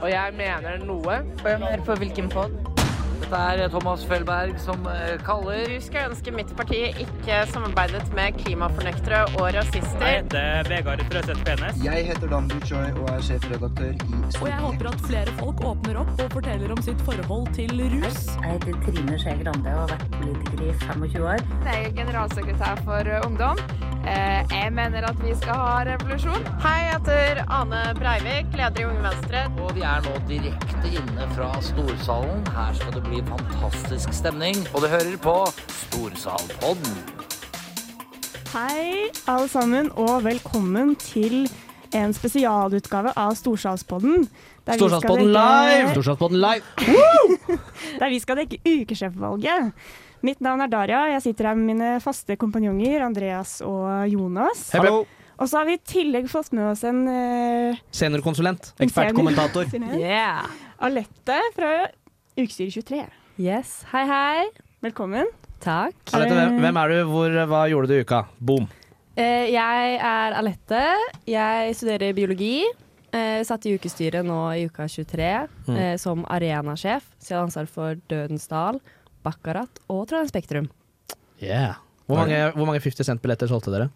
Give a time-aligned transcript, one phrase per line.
[0.00, 1.22] Og jeg mener noe.
[1.44, 2.54] Hør på hvilken pod?
[3.20, 8.38] Dette er Thomas Felberg som eh, kaller Du skal ønske mitt parti ikke samarbeidet med
[8.40, 10.02] klimafornektere og rasister.
[10.02, 11.78] Jeg heter Vegard Trøseth Penes.
[11.84, 16.00] Jeg heter Dan Buchoy og er sjefredaktør i Og jeg håper at flere folk åpner
[16.02, 18.24] opp og forteller om sitt forhold til rus.
[18.40, 21.46] Jeg heter Trine Skei Grande og har vært politiker i 25 år.
[21.68, 23.64] Jeg er generalsekretær for Ungdom.
[24.06, 26.44] Eh, Jeg mener at vi skal ha revolusjon.
[26.62, 29.42] Hei, jeg heter Ane Breivik, leder i Unge Venstre.
[29.60, 32.42] Og vi er nå direkte inne fra Storsalen.
[32.54, 34.62] Her skal det bli fantastisk stemning.
[34.74, 35.34] Og du hører på
[35.84, 37.00] Storsalpodden.
[38.54, 41.44] Hei, alle sammen, og velkommen til
[41.94, 44.26] en spesialutgave av Storsalspodden.
[44.70, 45.90] Storsalspodden dekke- live!
[45.94, 46.62] Storsalspodden live!
[48.00, 49.72] Der vi skal dekke ukesjefvalget.
[50.26, 51.04] Mitt navn er Daria.
[51.14, 54.66] Jeg sitter her med mine faste kompanjonger Andreas og Jonas.
[54.76, 55.06] Hallo!
[55.40, 58.74] Og så har vi i tillegg fått med oss en uh, Seniorkonsulent.
[58.84, 59.70] Ekspertkommentator.
[59.96, 60.44] Yeah.
[60.84, 61.70] Alette fra
[62.36, 63.00] Ukestyre 23.
[63.40, 63.78] Yes.
[63.94, 64.44] Hei, hei.
[64.84, 65.30] Velkommen.
[65.64, 65.96] Takk.
[66.16, 66.98] Alette, hvem, hvem er du?
[67.08, 68.20] Hvor, hva gjorde du i uka?
[68.36, 68.68] Boom.
[69.16, 70.84] Uh, jeg er Alette.
[71.28, 72.58] Jeg studerer biologi.
[73.10, 75.32] Uh, satt i ukestyret nå i uka 23
[75.70, 75.76] Mm.
[75.78, 77.08] eh, som arenasjef.
[77.20, 78.78] Så jeg har ansvar for Dødens Dal,
[79.26, 80.68] Baccarat og Trondheim Spektrum.
[81.42, 81.76] Yeah.
[82.06, 83.90] Hvor mange, hvor mange 50 Cent-billetter solgte dere?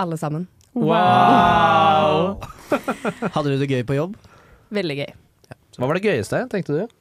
[0.00, 0.46] Alle sammen.
[0.74, 2.38] Wow!
[3.34, 4.14] Hadde du det gøy på jobb?
[4.74, 5.10] Veldig gøy.
[5.80, 6.96] Hva var det gøyeste, tenkte du?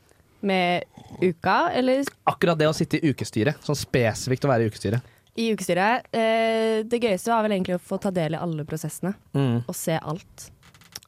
[0.49, 0.85] Med
[1.21, 3.59] uka, eller Akkurat det å sitte i ukestyret.
[3.65, 5.15] Sånn spesifikt å være i ukestyret.
[5.39, 6.07] i ukestyret.
[6.11, 9.61] Eh, det gøyeste var vel egentlig å få ta del i alle prosessene Mm.
[9.67, 10.49] og se alt.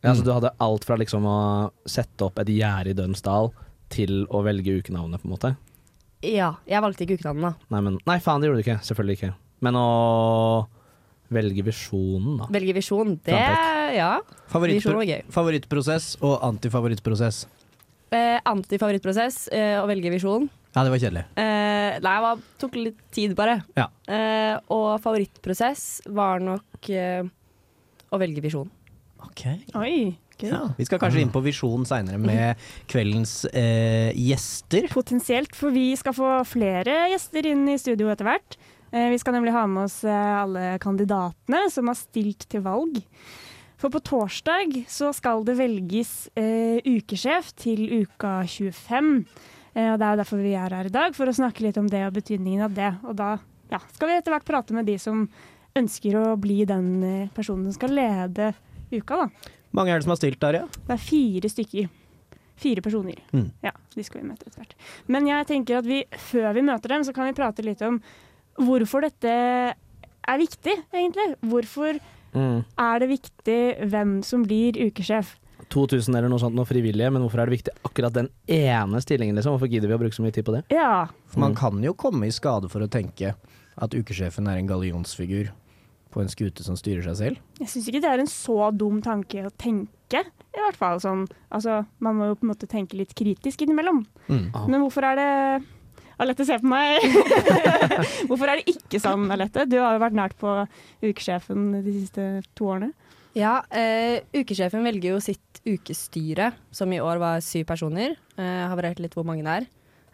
[0.03, 3.51] Ja, så du hadde alt fra liksom å sette opp et gjerde i Dønsdal
[3.89, 5.51] til å velge ukenavnet, på en måte?
[6.21, 7.69] Ja, jeg valgte ikke ukenavnet, da.
[7.73, 8.79] Nei, men, nei, faen, det gjorde du ikke.
[8.85, 9.31] Selvfølgelig ikke.
[9.65, 9.85] Men å
[11.31, 12.47] velge visjonen, da.
[12.53, 13.37] Velge visjon, det.
[13.95, 14.11] Ja.
[14.51, 15.21] Favoritt, Visjon var gøy.
[15.31, 17.45] favorittprosess og antifavorittprosess.
[18.11, 20.49] Eh, Antifavorittprosess eh, å velge visjon.
[20.75, 21.23] Ja, det var kjedelig.
[21.39, 23.57] Eh, nei, det tok litt tid, bare.
[23.79, 23.87] Ja.
[24.11, 27.23] Eh, og favorittprosess var nok eh,
[28.11, 28.69] å velge visjon.
[29.23, 29.45] Ok.
[29.79, 29.95] Oi,
[30.45, 30.51] gøy.
[30.53, 32.59] Ja, vi skal kanskje inn på visjon seinere med
[32.91, 34.87] kveldens eh, gjester.
[34.93, 38.57] Potensielt, for vi skal få flere gjester inn i studio etter hvert.
[38.91, 42.99] Eh, Vi skal nemlig ha med oss eh, alle kandidatene som har stilt til valg.
[43.81, 49.15] For på torsdag så skal det velges eh, ukesjef til uka 25.
[49.73, 51.79] Eh, og Det er jo derfor vi er her i dag, for å snakke litt
[51.81, 52.91] om det og betydningen av det.
[53.07, 53.31] Og da
[53.71, 55.23] ja, skal vi etter hvert prate med de som
[55.79, 58.51] ønsker å bli den eh, personen som skal lede
[58.91, 59.23] uka.
[59.23, 59.51] da.
[59.73, 60.65] Mange er det som har stilt, Darja?
[60.87, 61.89] Det er fire stykker.
[62.61, 63.17] Fire personer.
[63.33, 63.47] Mm.
[63.63, 64.73] Ja, de skal vi møte etter hvert.
[65.07, 68.01] Men jeg tenker at vi, før vi møter dem, så kan vi prate litt om
[68.61, 71.35] hvorfor dette er viktig, egentlig.
[71.41, 71.99] Hvorfor
[72.33, 72.63] Mm.
[72.79, 75.37] er det viktig hvem som blir ukesjef?
[75.69, 79.35] 2000 eller noe sånt, noe frivillige, men hvorfor er det viktig akkurat den ene stillingen,
[79.35, 79.57] liksom?
[79.57, 80.63] Hvorfor gidder vi å bruke så mye tid på det?
[80.71, 81.57] Ja, For man Mm.
[81.57, 83.35] kan jo komme i skade for å tenke
[83.77, 85.49] at ukesjefen er en gallionsfigur
[86.11, 87.41] på en skute som styrer seg selv.
[87.59, 90.23] jeg syns ikke det er en så dum tanke å tenke.
[90.51, 94.03] I hvert fall sånn Altså, man må jo på en måte tenke litt kritisk innimellom.
[94.27, 94.49] Mm.
[94.53, 94.65] Ah.
[94.67, 95.29] Men hvorfor er det
[96.21, 97.01] Alette, se på meg.
[98.29, 99.65] hvorfor er det ikke sånn, Alette?
[99.65, 100.51] Du har jo vært nært på
[101.01, 102.25] ukesjefen de siste
[102.57, 102.91] to årene.
[103.33, 108.17] Ja, eh, ukesjefen velger jo sitt ukestyre, som i år var syv personer.
[108.35, 109.67] Eh, har variert litt hvor mange det er.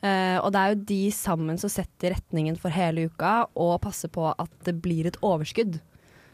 [0.05, 4.11] Eh, og det er jo de sammen som setter retningen for hele uka, og passer
[4.13, 5.79] på at det blir et overskudd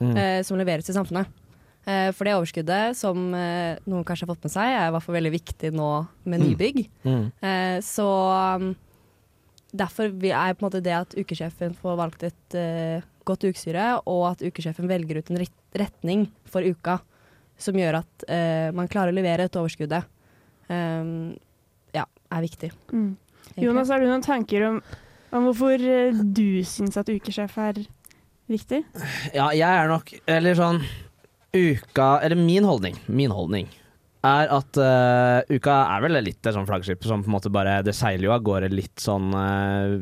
[0.01, 0.17] Mm.
[0.17, 1.29] uh, som leveres til samfunnet.
[1.87, 5.15] Uh, for det overskuddet, som noen kanskje har fått med seg, er i hvert fall
[5.15, 5.89] veldig viktig nå
[6.25, 6.47] med Mm.
[6.49, 6.79] nybygg.
[7.05, 7.31] Mm.
[7.39, 8.07] Eh, så
[8.57, 8.75] um,
[9.71, 12.57] derfor er på en måte det at ukesjefen får valgt et
[13.23, 15.45] godt ukestyre, og at ukesjefen velger ut en
[15.79, 16.99] retning for uka
[17.57, 20.03] som gjør at man klarer å levere et overskuddet,
[20.69, 21.37] um,
[21.93, 22.71] ja, er viktig.
[22.91, 23.15] Mm.
[23.53, 23.67] Egentlig.
[23.69, 24.81] Jonas, har du noen tanker om,
[25.33, 27.83] om hvorfor eh, du syns at ukesjef er
[28.51, 28.83] viktig?
[29.35, 30.81] Ja, jeg er nok Eller sånn
[31.53, 33.69] Uka Eller min holdning Min holdning
[34.23, 37.81] er at uh, uka er vel litt et sånt flaggskip som på en måte bare
[37.83, 39.97] Det seiler jo av gårde litt sånn uh,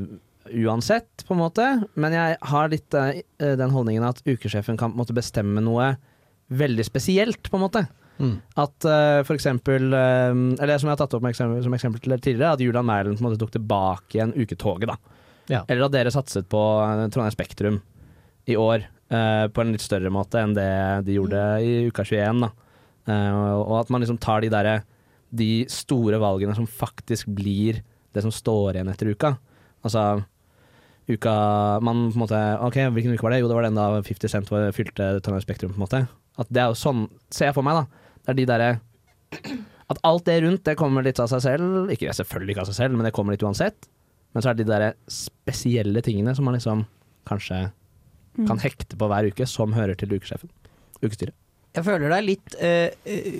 [0.51, 1.65] uansett, på en måte.
[1.95, 5.94] Men jeg har litt uh, den holdningen at ukesjefen kan på en måte bestemme noe
[6.51, 7.83] veldig spesielt, på en måte.
[8.21, 8.35] Mm.
[8.62, 10.31] At uh, for eksempel eh,
[10.62, 13.18] Eller som jeg har tatt opp med eksempel, som eksempel til tidligere, at Julian Mæhlen
[13.18, 14.97] på en måte tok tilbake igjen uketoget, da.
[15.50, 15.63] Ja.
[15.65, 17.81] Eller at dere satset på eh, Trondheim Spektrum
[18.50, 20.71] i år uh, på en litt større måte enn det
[21.07, 22.45] de gjorde i uka 21.
[22.45, 22.51] Da.
[23.57, 24.81] Og at man liksom tar de derre
[25.31, 27.79] de store valgene som faktisk blir
[28.13, 29.35] det som står igjen etter uka.
[29.81, 30.21] Altså
[31.09, 31.33] uka
[31.81, 33.41] Man på en måte OK, hvilken uke var det?
[33.41, 36.03] Jo, det var den da 50 Cent fylte Trondheim Spektrum, på en måte.
[36.39, 38.00] At det er jo sånn, ser jeg for meg, da.
[38.21, 38.71] Det er de derre
[39.91, 41.89] At alt det rundt, det kommer litt av seg selv.
[41.91, 43.89] Ikke selvfølgelig ikke av seg selv, men det kommer litt uansett.
[44.31, 46.85] Men så er det de der spesielle tingene som man liksom
[47.27, 47.65] kanskje
[48.38, 48.47] Mm.
[48.47, 50.51] kan hekte på hver uke, som hører til ukesjefen.
[51.01, 51.35] Ukestyret.
[51.71, 52.91] Jeg føler er litt uh,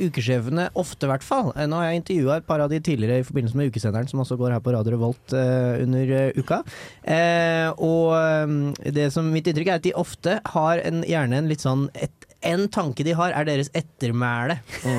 [0.08, 1.50] ukesjefene, ofte i hvert fall.
[1.52, 4.22] Eh, Nå har jeg intervjua et par av de tidligere i forbindelse med ukesenderen, som
[4.24, 6.62] også går her på Radio Revolt uh, under uh, uka.
[7.04, 8.16] Eh, og
[8.48, 11.90] um, det som mitt inntrykk er at de ofte har en, gjerne en litt sånn
[12.00, 14.56] et, En tanke de har, er deres ettermæle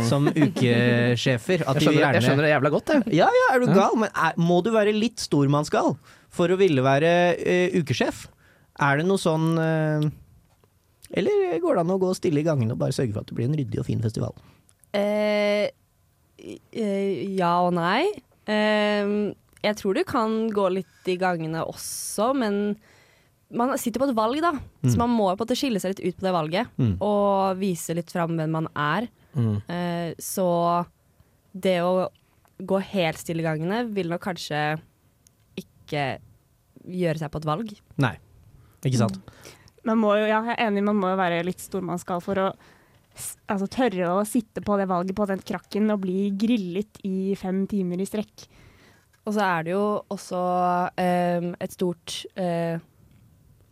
[0.06, 1.64] som ukesjefer.
[1.66, 3.02] At Jeg skjønner, gjerne- jeg skjønner det jævla godt, jeg.
[3.18, 3.74] Ja, ja, er du Ja.
[3.74, 3.96] gal?
[3.98, 5.96] Men er, må du være litt stormannsgal
[6.30, 7.10] for å ville være
[7.40, 8.28] uh, ukesjef?
[8.80, 10.06] Er det noe sånn uh,
[11.12, 13.34] Eller går det an å gå stille i gangene og bare sørge for at det
[13.36, 14.32] blir en ryddig og fin festival?
[14.94, 15.66] Uh,
[16.72, 18.06] eh, ja og nei.
[19.62, 22.76] Jeg tror du kan gå litt i gangene også, men
[23.52, 24.52] man sitter på et valg, da.
[24.84, 24.98] Så Mm.
[25.02, 26.68] man må på en måte skille seg litt ut på det valget.
[26.78, 26.96] Mm.
[27.00, 29.08] Og vise litt fram hvem man er.
[29.36, 29.62] Mm.
[29.68, 30.86] Eh, så
[31.54, 32.08] det å
[32.62, 34.80] gå helt stille i gangene vil nok kanskje
[35.58, 36.18] ikke
[36.88, 37.72] gjøre seg på et valg.
[38.02, 38.14] Nei,
[38.84, 39.18] ikke sant?
[39.84, 42.46] Man må jo, ja, jeg er enig, man må jo være litt stormannsgal for å
[43.50, 47.64] altså, tørre å sitte på det valget på den krakken og bli grillet i fem
[47.70, 48.46] timer i strekk.
[49.26, 50.38] Og så er det jo også
[50.98, 52.78] eh, et stort eh,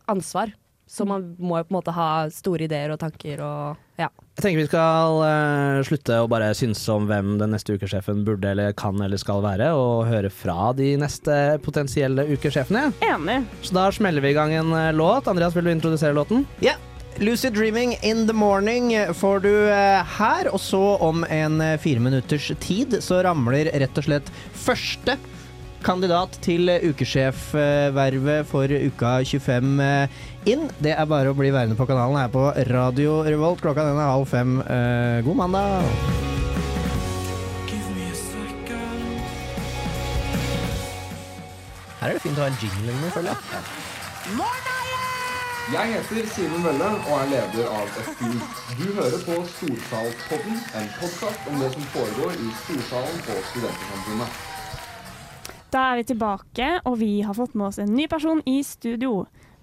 [0.09, 0.53] ansvar.
[0.91, 4.09] Så man må jo på en måte ha store ideer og tanker og ja.
[4.35, 8.49] Jeg tenker vi skal uh, slutte å bare synse om hvem den neste ukesjefen burde
[8.51, 12.89] eller kan eller skal være, og høre fra de neste potensielle ukesjefene.
[13.07, 13.39] Enig.
[13.63, 15.29] Så da smeller vi i gang en eh, låt.
[15.31, 16.43] Andreas, vil du introdusere låten?
[16.65, 16.75] Ja.
[17.21, 22.51] Lucid Dreaming in the morning får du eh, her, og så om en fire minutters
[22.63, 24.33] tid så ramler rett og slett
[24.65, 25.19] første
[25.83, 30.19] kandidat til ukesjefvervet for uka 25 eh,
[30.51, 30.67] inn.
[30.81, 33.61] Det er bare å bli værende på kanalen her på Radio Revolt.
[33.63, 34.59] Klokka den er halv fem.
[34.61, 35.87] Eh, God mandag!
[42.01, 44.71] Her er det fint å ha en jingle noe, føler jeg.
[45.71, 48.31] Jeg heter Simen Mølle og er leder av FU.
[48.79, 54.50] Du hører på Storsalpodden, en podkast om det som foregår i Storsalen på Studentersamfunnet.
[55.71, 59.21] Da er vi tilbake, og vi har fått med oss en ny person i studio.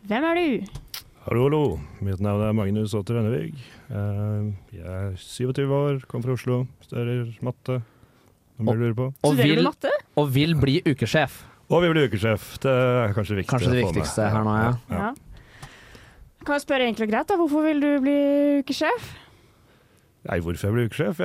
[0.08, 0.78] Hvem er du?
[1.26, 1.60] Hallo, hallo.
[2.00, 3.52] Mitt navn er Magnus Otter Rønnevig.
[3.92, 7.82] Eh, Jeg er 27 år, kommer fra Oslo, studerer matte.
[8.58, 9.10] Hva lurer på?
[9.28, 9.68] Og vil,
[10.16, 11.42] og vil bli ukesjef.
[11.68, 12.54] Og vi blir ukesjef.
[12.64, 14.72] Det er kanskje viktig Kanskje det viktigste her nå, ja.
[14.88, 15.10] Ja.
[16.40, 18.16] Kan jeg spørre enkelt og greit, da, hvorfor vil du bli
[18.64, 19.12] ukesjef?
[20.26, 21.20] Nei, hvorfor jeg ble ukesjef?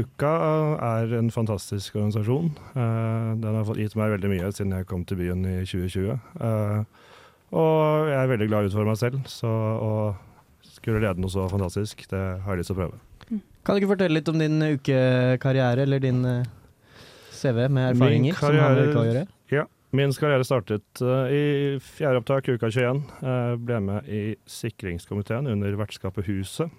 [0.00, 0.32] Uka
[0.82, 2.50] er en fantastisk organisasjon.
[2.74, 6.16] Eh, den har gitt meg veldig mye siden jeg kom til byen i 2020.
[6.42, 7.06] Eh,
[7.54, 9.48] og jeg er veldig glad ut for meg selv, så
[9.78, 9.92] å
[10.74, 13.00] skulle lede noe så fantastisk, det har jeg lyst til å prøve.
[13.64, 16.52] Kan du ikke fortelle litt om din ukekarriere, eller din eh,
[17.30, 19.26] CV med erfaringer Min som har med karriere-?
[19.54, 19.68] Ja.
[19.94, 23.04] Min karriere startet i fjerde opptak uka 21.
[23.22, 26.74] Jeg ble med i sikringskomiteen under vertskapet Huset.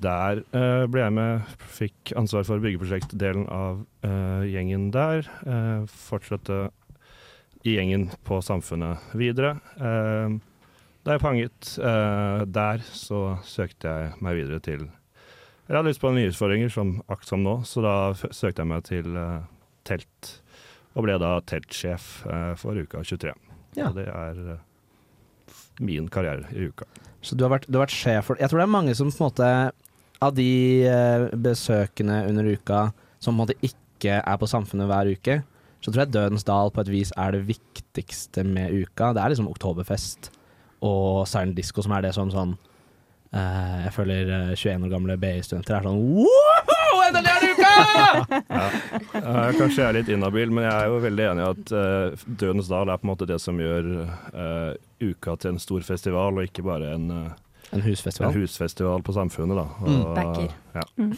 [0.00, 5.26] Der eh, ble jeg med, fikk ansvar for byggeprosjektdelen av eh, gjengen der.
[5.44, 6.68] Uh, fortsatte
[7.62, 9.58] i gjengen på Samfunnet videre.
[9.76, 10.38] Eh,
[11.04, 16.12] da jeg panget eh, der, så søkte jeg meg videre til Jeg hadde lyst på
[16.12, 19.38] nye utfordringer, som akt som nå, så da søkte jeg meg til eh,
[19.88, 20.32] telt.
[20.98, 23.32] Og ble da teltsjef eh, for uka 23.
[23.78, 23.88] Ja.
[23.88, 24.64] Og det er eh,
[25.80, 26.88] min karriere i uka.
[27.24, 29.10] Så du har vært, du har vært sjef for Jeg tror det er mange som
[29.12, 29.48] på en måte
[30.24, 30.50] Av de
[30.88, 32.86] eh, besøkende under uka
[33.20, 35.34] som på en måte ikke er på Samfunnet hver uke,
[35.84, 39.10] så tror jeg Dødens Dal på et vis er det viktigste med uka.
[39.12, 40.30] Det er liksom Oktoberfest
[40.80, 45.18] og Silent Disco som er det som sånn uh, Jeg føler eh, 21 år gamle
[45.20, 46.59] BI-studenter er sånn Wow!
[47.10, 47.70] Endelig er det uka!
[49.20, 52.24] Eh, kanskje jeg er litt inhabil, men jeg er jo veldig enig i at uh,
[52.40, 56.38] Dødens Dal er på en måte det som gjør uh, uka til en stor festival,
[56.38, 58.30] og ikke bare en, eh, En husfestival.
[58.30, 59.58] en husfestival på Samfunnet.
[59.58, 59.66] Da.
[59.80, 60.00] Mm.
[60.00, 60.48] Og, mm.
[60.76, 60.86] Ja.
[61.00, 61.12] Mm.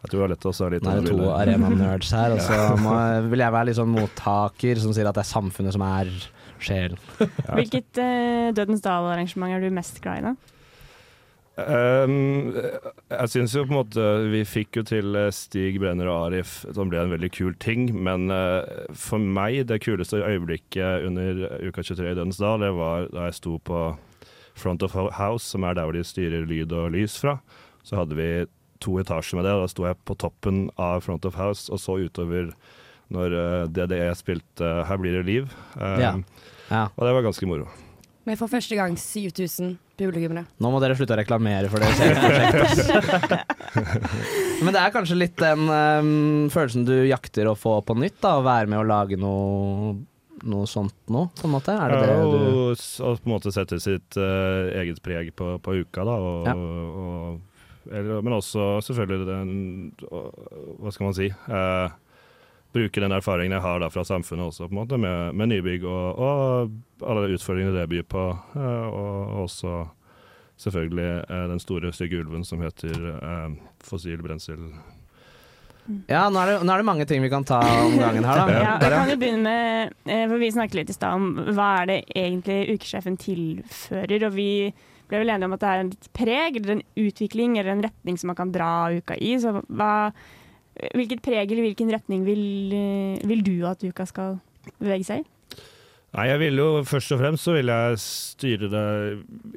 [0.00, 2.60] Jeg tror det er lett å være litt Det er to arena-nerds her, og så
[2.80, 2.94] må,
[3.32, 6.14] vil jeg være litt sånn mottaker som sier at det er samfunnet som er
[6.60, 7.02] sjelen.
[7.58, 8.00] Hvilket
[8.56, 10.56] Dødens Dal-arrangement er du mest glad i, da?
[11.68, 12.52] Um,
[13.10, 16.60] jeg syns jo på en måte Vi fikk jo til eh, Stig Brenner og Arif,
[16.74, 17.88] som ble en veldig kul ting.
[17.94, 18.62] Men uh,
[18.96, 23.38] for meg, det kuleste øyeblikket under uka 23 i Dødens Dal, det var da jeg
[23.40, 23.82] sto på
[24.60, 27.38] Front of House, som er der hvor de styrer lyd og lys fra.
[27.86, 28.30] Så hadde vi
[28.80, 31.80] to etasjer med det, og da sto jeg på toppen av Front of House og
[31.82, 32.52] så utover
[33.10, 35.52] når uh, DDE spilte Her blir det liv.
[35.76, 36.14] Um, Ja.
[36.70, 36.84] Ja.
[36.94, 37.66] Og det var ganske moro.
[38.28, 40.44] Men for første gang 7000 publikummere.
[40.60, 41.88] Nå må dere slutte å reklamere for det.
[44.64, 48.30] Men det er kanskje litt den um, følelsen du jakter å få på nytt, da.
[48.40, 49.94] Å være med å lage noe,
[50.44, 51.72] noe sånt nå, på en måte.
[51.76, 55.26] Er det det Ja, du og, og på en måte sette sitt uh, eget preg
[55.36, 56.14] på, på uka, da.
[56.20, 56.54] Og, Ja.
[56.56, 57.40] og,
[57.90, 59.50] eller, men også selvfølgelig den
[60.04, 61.28] Hva skal man si?
[61.32, 61.88] eh,
[62.74, 65.86] bruke den erfaringen jeg har da fra samfunnet også, på en måte, med, med nybygg
[65.88, 68.28] og, og alle utfordringene det byr på.
[68.54, 69.74] eh, og også
[70.60, 74.70] selvfølgelig eh, den store, stygge ulven som heter eh, fossil brensel.
[76.06, 78.44] Ja, nå er, det, nå er det mange ting vi kan ta om gangen her,
[78.46, 78.58] da.
[78.62, 81.70] Ja, vi kan jo begynne med eh, For vi snakket litt i stad om hva
[81.80, 84.28] er det egentlig ukesjefen tilfører.
[84.28, 84.50] Og vi
[85.10, 88.20] ble vel enige om at det er et preg eller en utvikling eller en retning
[88.20, 89.32] som man kan dra uka i.
[89.42, 90.12] Så hva,
[90.94, 92.44] hvilket preg eller hvilken retning vil,
[92.76, 94.38] eh, vil du at uka skal
[94.78, 95.28] bevege seg i?
[96.10, 98.86] Nei, jeg vil jo først og fremst så vil jeg styre det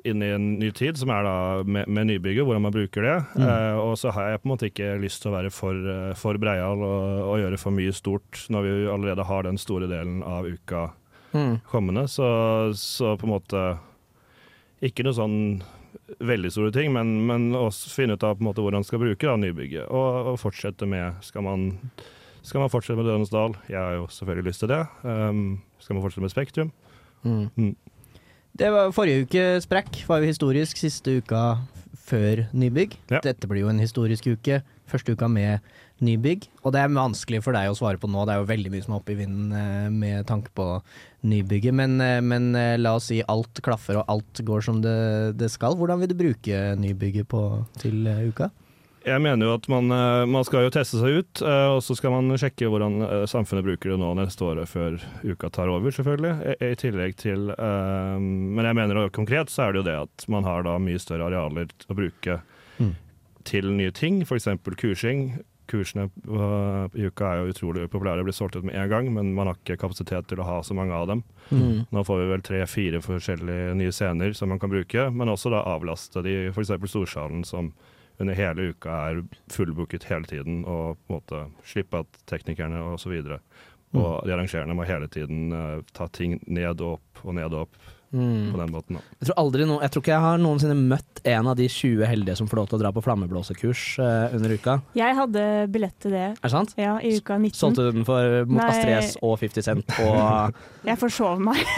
[0.06, 3.16] inn i en ny tid, som er da med, med nybygget, hvordan man bruker det.
[3.34, 3.46] Mm.
[3.48, 6.12] Eh, og så har jeg på en måte ikke lyst til å være for, eh,
[6.20, 10.22] for breial og, og gjøre for mye stort når vi allerede har den store delen
[10.24, 10.92] av uka
[11.34, 11.56] Mm.
[11.66, 12.04] kommende.
[12.08, 12.26] Så,
[12.78, 13.62] så på en måte
[14.86, 15.38] ikke noe sånn
[16.24, 19.02] veldig store ting, men, men også finne ut av på en måte hvordan man skal
[19.04, 19.88] bruke da, nybygget.
[19.88, 21.70] Og, og fortsette med Skal man,
[22.42, 23.58] skal man fortsette med Dødens dal?
[23.70, 24.82] Jeg har jo selvfølgelig lyst til det.
[25.04, 26.74] Um, skal man fortsette med Spektrum?
[27.24, 27.48] Mm.
[27.56, 27.76] Mm.
[28.54, 31.44] Det var Forrige uke sprekk var jo historisk, siste uka
[32.04, 32.98] før nybygg.
[33.10, 33.24] Ja.
[33.24, 34.62] Dette blir jo en historisk uke.
[34.90, 35.64] Første uka med
[36.04, 36.48] nybygg.
[36.64, 38.86] Og det er vanskelig for deg å svare på nå, det er jo veldig mye
[38.86, 40.68] som er oppe i vinden eh, med tanke på
[41.28, 41.76] nybygget.
[41.80, 44.98] Men, eh, men eh, la oss si alt klaffer og alt går som det,
[45.40, 45.78] det skal.
[45.80, 47.44] Hvordan vil du bruke nybygget på,
[47.82, 48.52] til uka?
[49.04, 49.92] Jeg mener jo at man,
[50.32, 53.98] man skal jo teste seg ut, og så skal man sjekke hvordan samfunnet bruker det
[54.00, 54.96] nå neste året før
[55.28, 56.32] uka tar over, selvfølgelig.
[56.54, 60.26] I, i tillegg til um, Men jeg mener konkret så er det jo det at
[60.32, 62.40] man har da mye større arealer å bruke
[62.80, 62.96] Mm.
[63.46, 64.48] til nye ting, f.eks.
[64.80, 65.44] kursing.
[65.72, 69.50] Kursene i uka er jo utrolig populære, blir solgt ut med en gang, men man
[69.50, 71.24] har ikke kapasitet til å ha så mange av dem.
[71.50, 71.86] Mm.
[71.94, 75.64] Nå får vi vel tre-fire forskjellige nye scener som man kan bruke, men også da
[75.74, 76.76] avlaste de f.eks.
[76.94, 77.74] Storsalen, som
[78.22, 83.00] under hele uka er fullbooket hele tiden, og på en måte slippe at teknikerne og
[83.02, 83.42] så videre
[83.94, 87.68] og de arrangerende må hele tiden uh, ta ting ned og opp og ned og
[87.68, 87.78] opp
[88.14, 88.52] Mm.
[88.54, 88.98] på den måten.
[89.00, 89.02] Da.
[89.20, 92.06] Jeg tror, aldri no, jeg tror ikke jeg har noensinne møtt en av de 20
[92.06, 94.76] heldige som får lov til å dra på flammeblåsekurs eh, under uka.
[95.00, 96.76] Jeg hadde billett til det Er det sant?
[96.78, 97.58] ja, i uka 19.
[97.58, 98.70] Solgte du den for mot Nei.
[98.70, 100.54] Astrid S og 50 Cent og
[100.90, 101.58] Jeg forsov meg.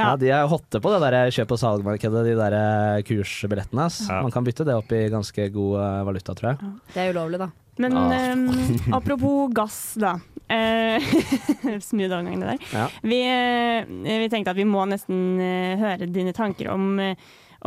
[0.00, 3.88] Ja, de er hotte på det der kjøp- og salgmarkedet, de der eh, kursbillettene.
[4.08, 4.20] Ja.
[4.24, 6.70] Man kan bytte det opp i ganske god eh, valuta, tror jeg.
[6.94, 7.50] Det er ulovlig, da.
[7.80, 8.32] Men Ah.
[8.34, 8.48] um,
[8.98, 10.18] apropos gass, da.
[10.50, 10.98] Uh,
[11.88, 12.64] Smooth overgang, det der.
[12.74, 12.86] Ja.
[13.06, 16.98] Vi, eh, vi tenkte at vi må nesten eh, høre dine tanker om,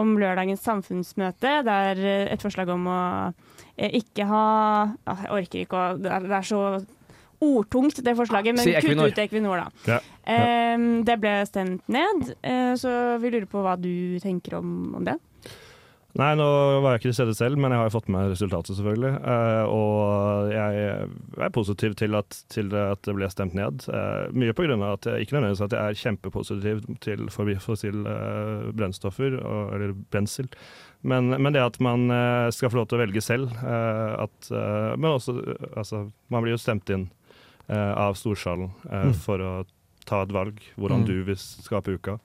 [0.02, 1.62] om lørdagens samfunnsmøte.
[1.64, 2.04] Det er
[2.36, 3.00] et forslag om å
[3.74, 4.42] ikke ha
[5.10, 6.60] ah, Jeg orker ikke å Det er, det er så
[7.44, 9.94] ordtungt, det forslaget, men Si kutt ut Equinor, da.
[9.96, 10.00] Ja.
[10.24, 12.94] Eh, det ble stemt ned, uh, så
[13.24, 15.18] vi lurer på hva du tenker om, om det.
[16.14, 16.46] Nei, nå
[16.84, 19.14] var jeg ikke til stede selv, men jeg har jo fått med resultatet, selvfølgelig.
[19.34, 20.84] Eh, og jeg
[21.42, 23.88] er positiv til at, til at det ble stemt ned.
[23.90, 28.14] Eh, mye på grunn av at jeg ikke nødvendigvis at jeg er kjempepositiv til fossile
[28.14, 30.52] eh, brennstoffer, og, eller brensel.
[31.02, 34.52] Men, men det at man eh, skal få lov til å velge selv, eh, at,
[34.54, 35.34] eh, men også
[35.74, 37.10] altså, Man blir jo stemt inn
[37.74, 39.14] av storsalen Mm.
[39.24, 39.52] for å
[40.06, 41.06] ta et valg hvordan Mm.
[41.08, 42.18] du vil skape uka.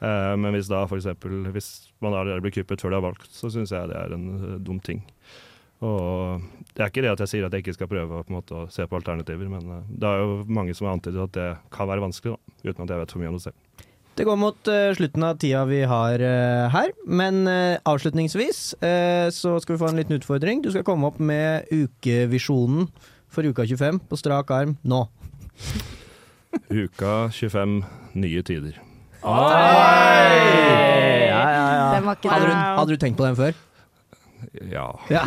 [0.00, 3.28] Eh, men hvis da for eksempel, hvis man allerede blir kuppet før de har valgt,
[3.36, 5.04] så syns jeg det er en eh, dum ting.
[5.84, 8.56] Og det er ikke det at jeg sier at jeg ikke skal prøve på måte,
[8.56, 11.50] å se på alternativer, men eh, det er jo mange som har antydet at det
[11.74, 13.86] kan være vanskelig, da, uten at jeg vet for mye om det selv.
[14.18, 18.58] Det går mot uh, slutten av tida vi har uh, her, men uh, avslutningsvis
[19.32, 20.60] så skal vi få en liten utfordring.
[20.60, 22.90] Du skal komme opp med ukevisjonen
[23.30, 25.04] for uka 25 på strak arm nå.
[26.82, 27.80] Uka 25,
[28.18, 28.80] nye tider.
[29.22, 29.30] Ja,
[31.30, 31.42] ja,
[31.74, 31.86] ja.
[31.96, 32.78] Den var ikke Hadde du, dum.
[32.78, 33.58] hadde du tenkt på den før?
[34.72, 34.86] Ja.
[35.12, 35.20] Ja.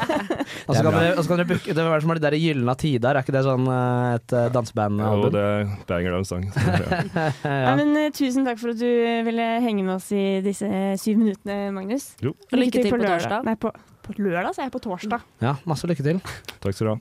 [0.68, 2.74] Og så kan dere, og så kan dere booke Det var som de der Gylna
[2.78, 5.30] tider, er ikke det sånn eh, et eh, Jo, dansebandalbum?
[5.34, 6.44] det er banger av en sang.
[6.52, 7.00] så Ja.
[7.46, 7.74] ja.
[7.78, 8.90] men, eh, tusen takk for at du
[9.28, 10.66] ville henge med oss i disse
[11.00, 12.10] syv minuttene, Magnus.
[12.22, 12.34] Jo.
[12.50, 13.46] Og lykke til på lørdag.
[13.46, 13.70] Nei, på,
[14.06, 14.74] på lørdag, er jeg.
[14.74, 15.24] På torsdag.
[15.46, 16.20] ja, masse lykke til.
[16.58, 16.98] Takk skal du ha.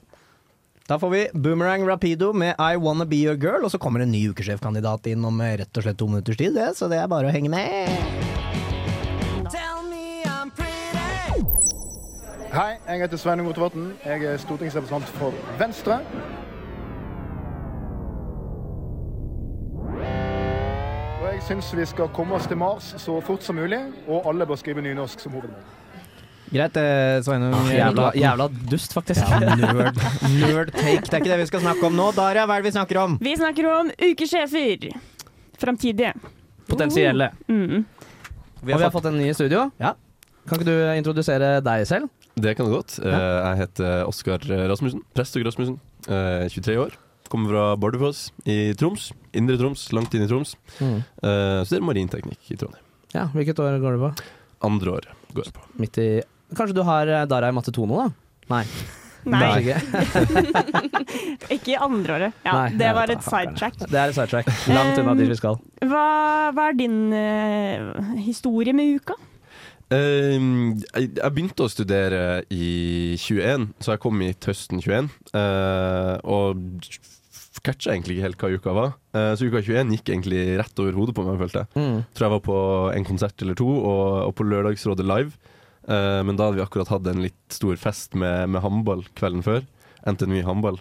[0.90, 4.10] Da får vi Boomerang Rapido med I Wanna Be Your Girl, og så kommer en
[4.12, 7.06] ny ukesjefkandidat inn om eh, rett og slett to minutters tid, det, så det er
[7.12, 7.92] bare å henge med.
[12.50, 13.92] Hei, jeg heter Sveinung Rotevatn.
[14.02, 16.00] Jeg er stortingsrepresentant for Venstre.
[21.20, 24.50] Og jeg syns vi skal komme oss til Mars så fort som mulig, og alle
[24.50, 25.79] bør skrive nynorsk som hovedmål.
[26.50, 26.86] Greit, det,
[27.28, 27.54] Sveinung.
[27.54, 29.22] Ah, jævla, jævla dust, faktisk.
[29.22, 30.00] Ja, nerd.
[30.40, 31.04] nerd take.
[31.06, 32.08] Det er ikke det vi skal snakke om nå.
[32.18, 33.18] Daria, hva er det vi snakker om?
[33.22, 34.88] Vi snakker om ukesjefer.
[35.62, 36.14] Framtidige.
[36.70, 37.32] Potensielle.
[37.50, 37.84] Mm.
[38.62, 39.68] Vi har, og vi har fått en ny i studio.
[39.80, 42.10] Kan ikke du introdusere deg selv?
[42.40, 42.98] Det kan du godt.
[43.04, 44.40] Eh, Jeg heter Oskar
[44.72, 45.04] Rasmussen.
[45.14, 45.78] Prestog Rasmussen.
[46.08, 46.98] Eh, 23 år.
[47.30, 49.12] Kommer fra Bardufoss i Troms.
[49.38, 50.56] Indre Troms, langt inn i Troms.
[50.82, 50.98] Mm.
[51.22, 52.86] Eh, Studerer marinteknikk i Trondheim.
[53.14, 54.12] Ja, Hvilket år går du på?
[54.66, 55.68] Andre året går jeg på.
[55.82, 56.08] Midt i
[56.58, 58.10] Kanskje du har eh, Dara i matte 2 nå, da?
[58.50, 58.64] Nei.
[59.30, 59.76] Nei.
[61.56, 61.74] Ikke.
[61.74, 62.38] I andre året.
[62.46, 63.82] Ja, Nei, det var et sidetrack.
[63.84, 64.54] Det er et sidetrack.
[64.72, 65.60] Langt unna dit vi skal.
[65.84, 66.06] Hva,
[66.56, 69.20] hva er din uh, historie med uka?
[69.92, 75.12] Eh, jeg, jeg begynte å studere i 21, så jeg kom hit høsten 21.
[75.36, 76.64] Uh, og
[77.66, 78.92] catcha egentlig ikke helt hva uka var.
[79.16, 81.72] Eh, så uka 21 gikk egentlig rett over hodet på meg, følte jeg.
[81.76, 82.02] Mm.
[82.16, 82.60] Tror jeg var på
[82.96, 85.56] en konsert eller to, og, og på Lørdagsrådet live.
[85.88, 89.46] Eh, men da hadde vi akkurat hatt en litt stor fest med, med håndball kvelden
[89.46, 89.64] før.
[90.08, 90.80] NTNU håndball.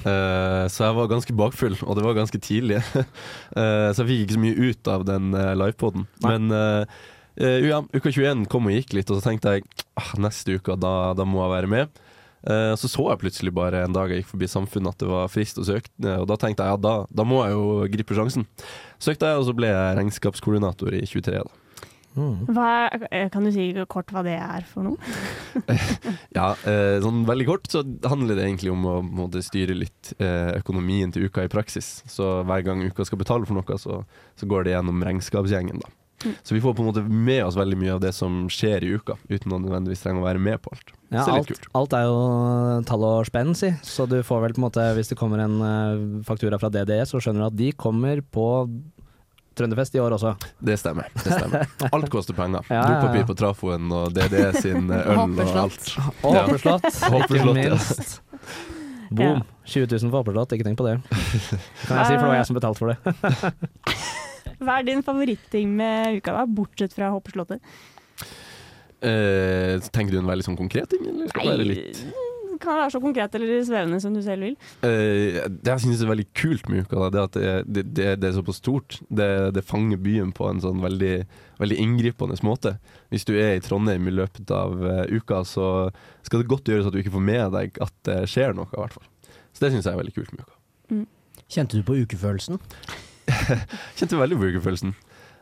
[0.00, 2.78] Uh, så jeg var ganske bakfull, og det var ganske tidlig.
[2.96, 6.06] uh, så jeg fikk ikke så mye ut av den uh, livepoden.
[6.24, 7.00] Men eh,
[7.36, 9.66] eh, ja, uka 21 kom og gikk litt, og så tenkte jeg
[10.00, 12.00] ah, neste uke, da, da må jeg være med.
[12.48, 15.32] Eh, så så jeg plutselig bare en dag jeg gikk forbi Samfunnet at det var
[15.32, 18.16] frist å søke, eh, og da tenkte jeg ja, da, da må jeg jo gripe
[18.16, 18.46] sjansen.
[19.02, 21.42] Søkte jeg, og så ble jeg regnskapskoordinator i 23.
[21.44, 21.59] da.
[22.16, 24.98] Hva, er- eh, kan du si kort hva det er for noe?
[26.36, 30.56] Ja, eh, sånn veldig kort så handler det egentlig om å måte, styre litt eh,
[30.58, 32.00] økonomien til uka i praksis.
[32.10, 34.02] Så hver gang uka skal betale for noe, så,
[34.38, 35.90] så går det gjennom regnskapsgjengen, da.
[36.20, 36.34] Mm.
[36.44, 38.90] Så vi får på en måte med oss veldig mye av det som skjer i
[38.98, 40.90] uka, uten å nødvendigvis trenge å være med på alt.
[41.10, 42.18] Ja, alt, alt er jo
[42.86, 43.70] tall og spenn, si.
[43.86, 47.22] Så du får vel på en måte, hvis det kommer en faktura fra DDE, så
[47.24, 48.44] skjønner du at de kommer på
[49.60, 50.34] Trønderfest i år også.
[50.64, 51.10] Det stemmer.
[51.20, 52.64] det stemmer Alt koster penger.
[52.70, 52.96] Ja, ja, ja.
[52.96, 55.90] Dopapir på trafoen og DDE sin eh, øl og alt.
[56.24, 56.88] Og Hoppeslott,
[57.36, 58.20] ikke minst.
[59.10, 59.42] Boom.
[59.66, 60.96] 20 000 for Hoppeslott, ikke tenk på det.
[61.10, 62.98] Kan jeg si, for det var jeg som betalte for det.
[64.64, 67.60] Hva er din favoritting med uka, da, bortsett fra Hoppeslottet?
[69.00, 72.02] Eh, tenker du en veldig sånn konkret ting, eller skal det være litt
[72.62, 74.56] kan være så konkret eller svevende som du selv vil.
[74.84, 78.30] Uh, det jeg synes er veldig kult med uka, det er at det, det, det,
[78.30, 79.00] er såpass stort.
[79.08, 81.14] Det, det fanger byen på en sånn veldig,
[81.62, 82.76] veldig inngripende måte.
[83.12, 85.66] Hvis du er i Trondheim i løpet av uh, uka, så
[86.26, 88.80] skal det godt gjøres at du ikke får med deg at det skjer noe, i
[88.80, 89.08] hvert fall.
[89.50, 90.56] Så det syns jeg er veldig kult med uka.
[91.50, 92.60] Kjente du på ukefølelsen?
[93.98, 94.94] Kjente veldig på ukefølelsen.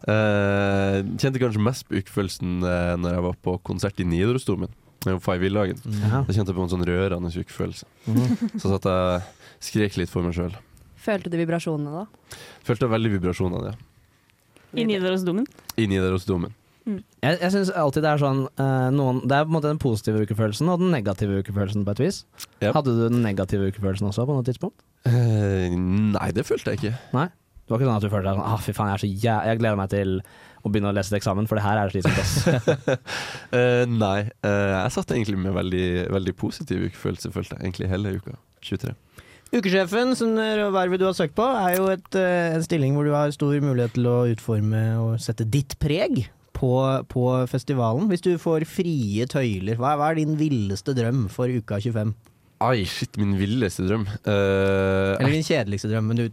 [0.07, 4.71] Uh, kjente kanskje mest på ukefølelsen uh, når jeg var på konsert i Nidarosdomen.
[5.05, 5.79] Five-dagen.
[5.85, 6.01] Mm.
[6.27, 7.87] Da kjente jeg på en sånn rørende tjukk følelse.
[8.09, 8.59] Mm.
[8.59, 9.21] Så satt jeg
[9.69, 10.57] skrek litt for meg sjøl.
[10.99, 12.39] Følte du vibrasjonene da?
[12.67, 13.77] Følte veldig vibrasjonene, ja.
[14.77, 15.47] I Nidarosdomen.
[15.81, 16.57] I Nidarosdomen.
[16.89, 19.81] Jeg, jeg syns alltid det er sånn uh, noen, Det er på en måte den
[19.83, 22.23] positive ukefølelsen og den negative ukefølelsen på et vis.
[22.63, 22.71] Yep.
[22.77, 24.81] Hadde du den negative ukefølelsen også på noe tidspunkt?
[25.05, 25.69] Uh,
[26.15, 26.95] nei, det følte jeg ikke.
[27.17, 27.27] Nei?
[27.29, 29.09] Det var ikke sånn at du følte deg sånn ah, fy faen, jeg er så
[29.27, 30.15] jæ Jeg gleder meg til
[30.63, 32.97] å begynne å lese til eksamen, for det her er slitsomt, ass.
[33.59, 38.17] Eh, nei, uh, jeg satt egentlig med veldig, veldig positiv ukefølelse, følte jeg egentlig hele
[38.19, 38.35] uka.
[38.65, 38.93] 23.
[39.49, 43.07] Ukesjefen, som er vervet du har søkt på, er jo et, eh, en stilling hvor
[43.09, 46.27] du har stor mulighet til å utforme og sette ditt preg
[46.59, 46.73] på,
[47.09, 48.11] på festivalen.
[48.11, 52.13] Hvis du får frie tøyler, hva, hva er din villeste drøm for uka 25?
[52.61, 54.05] Ai, shit, min villeste drøm.
[54.27, 56.25] Uh, Eller din kjedeligste drøm, men du,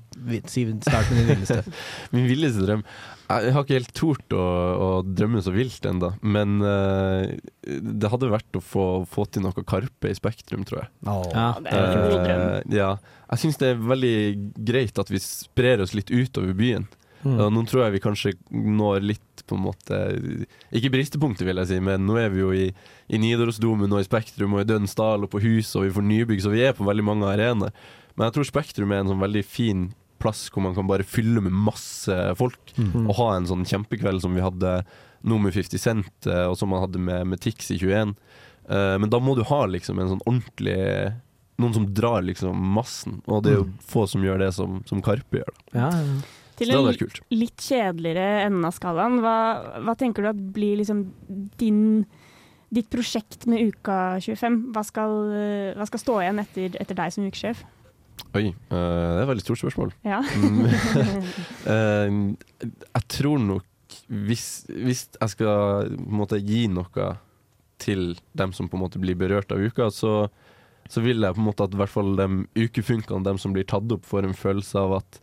[0.50, 1.62] start med din villeste.
[2.16, 2.82] Min villeste drøm
[3.26, 4.44] Jeg har ikke helt tort å,
[4.86, 7.26] å drømme så vilt ennå, men uh,
[7.66, 10.92] det hadde vært å få, få til noe Karpe i Spektrum, tror jeg.
[11.08, 12.44] Ja, det er en god drøm.
[12.46, 12.92] Eh, ja.
[13.32, 14.18] Jeg syns det er veldig
[14.70, 16.86] greit at vi sprer oss litt utover byen.
[17.26, 17.40] Mm.
[17.42, 19.98] Og nå tror jeg vi kanskje når litt på en måte
[20.76, 22.68] Ikke bristepunktet, vil jeg si, men nå er vi jo i,
[23.10, 26.44] i Nidarosdomen og i Spektrum og i Dønsdal og på hus, og vi får nybygg,
[26.46, 27.74] så vi er på veldig mange arenaer.
[28.14, 29.88] Men jeg tror Spektrum er en sånn veldig fin
[30.22, 32.74] plass hvor man kan bare fylle med masse folk.
[32.78, 33.06] mm.
[33.06, 34.80] Og ha en sånn kjempekveld som vi hadde
[35.26, 38.16] nå med 50 Cent, eh, og som man hadde med, med Tix i 21.
[38.66, 40.80] Uh, men da må du ha liksom en sånn ordentlig
[41.62, 45.00] Noen som drar liksom massen, og det er jo få som gjør det som, som
[45.00, 45.54] Karpe gjør.
[45.54, 45.86] Da.
[45.86, 46.18] Ja, ja.
[46.60, 46.90] Til en
[47.36, 49.38] litt kjedeligere enden av skalaen, hva,
[49.84, 51.06] hva tenker du at blir liksom
[51.60, 51.80] din,
[52.76, 54.60] ditt prosjekt med Uka 25?
[54.76, 57.64] Hva skal, eh, hva skal stå igjen etter, etter deg som ukesjef?
[58.36, 59.96] Oi, eh, det er et veldig stort spørsmål.
[60.08, 60.24] Ja.
[61.66, 62.12] Eh,
[62.70, 67.08] jeg tror nok hvis, hvis jeg skal på en måte gi noe
[67.82, 70.28] til dem som på en måte blir berørt av uka, så,
[70.86, 73.66] så vil jeg på en måte at i hvert fall de ukefunkene, dem som blir
[73.66, 75.20] tatt opp, får en følelse av at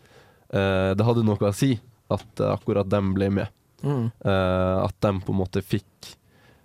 [0.51, 1.77] uh, det hadde noe å si
[2.13, 3.55] at akkurat dem ble med.
[3.87, 4.11] Mm.
[4.27, 6.13] Uh, at de på en måte fikk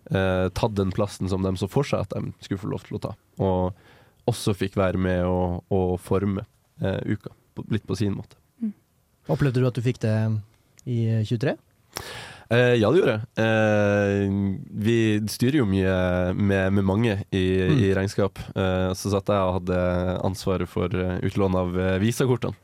[0.10, 2.98] uh, tatt den plassen som de så for seg at de skulle få lov til
[2.98, 3.14] å ta.
[3.46, 3.87] Og
[4.28, 6.44] også fikk være med å, å forme
[6.82, 8.38] eh, uka, på, litt på sin måte.
[9.28, 10.16] Opplevde du at du fikk det
[10.88, 11.56] i 23?
[12.48, 13.26] Eh, ja, det gjorde jeg.
[13.44, 15.96] Eh, vi styrer jo mye
[16.38, 17.82] med, med mange i, Mm.
[17.84, 18.40] i regnskap.
[18.56, 19.82] Eh, så satt jeg og hadde
[20.24, 22.56] ansvaret for eh, utlån av eh, visakortene.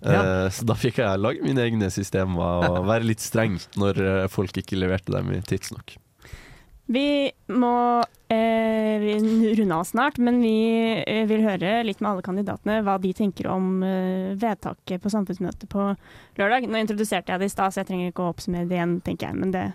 [0.00, 0.48] Eh, Ja.
[0.54, 4.78] Så da fikk jeg lage mine egne systemer og være litt streng når folk ikke
[4.80, 5.96] leverte dem i tidsnok.
[6.88, 7.08] Vi
[7.52, 7.72] må
[8.32, 9.16] eh, vi
[9.58, 10.54] runde av snart, men vi
[11.02, 15.68] eh, vil høre litt med alle kandidatene hva de tenker om eh, vedtaket på samfunnsmøtet
[15.72, 15.90] på
[16.40, 16.64] lørdag.
[16.68, 19.28] Nå introduserte jeg det i stad, så jeg trenger ikke å oppsummere det igjen, tenker
[19.28, 19.40] jeg.
[19.42, 19.66] Men det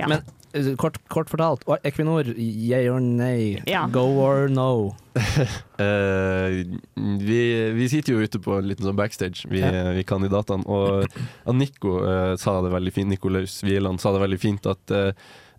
[0.00, 0.08] ja.
[0.08, 3.62] Men eh, kort, kort fortalt, Equinor, yeah or nay?
[3.66, 3.86] Ja.
[3.92, 4.94] Go or no?
[5.16, 6.48] uh,
[7.28, 7.40] vi,
[7.76, 9.90] vi sitter jo ute på en liten sånn backstage, vi, Ja.
[9.96, 10.64] vi kandidatene.
[10.70, 11.04] Og
[11.44, 14.94] og Nico uh, sa det veldig fint, Nico Laus Wieland sa det veldig fint at
[14.94, 15.12] eh,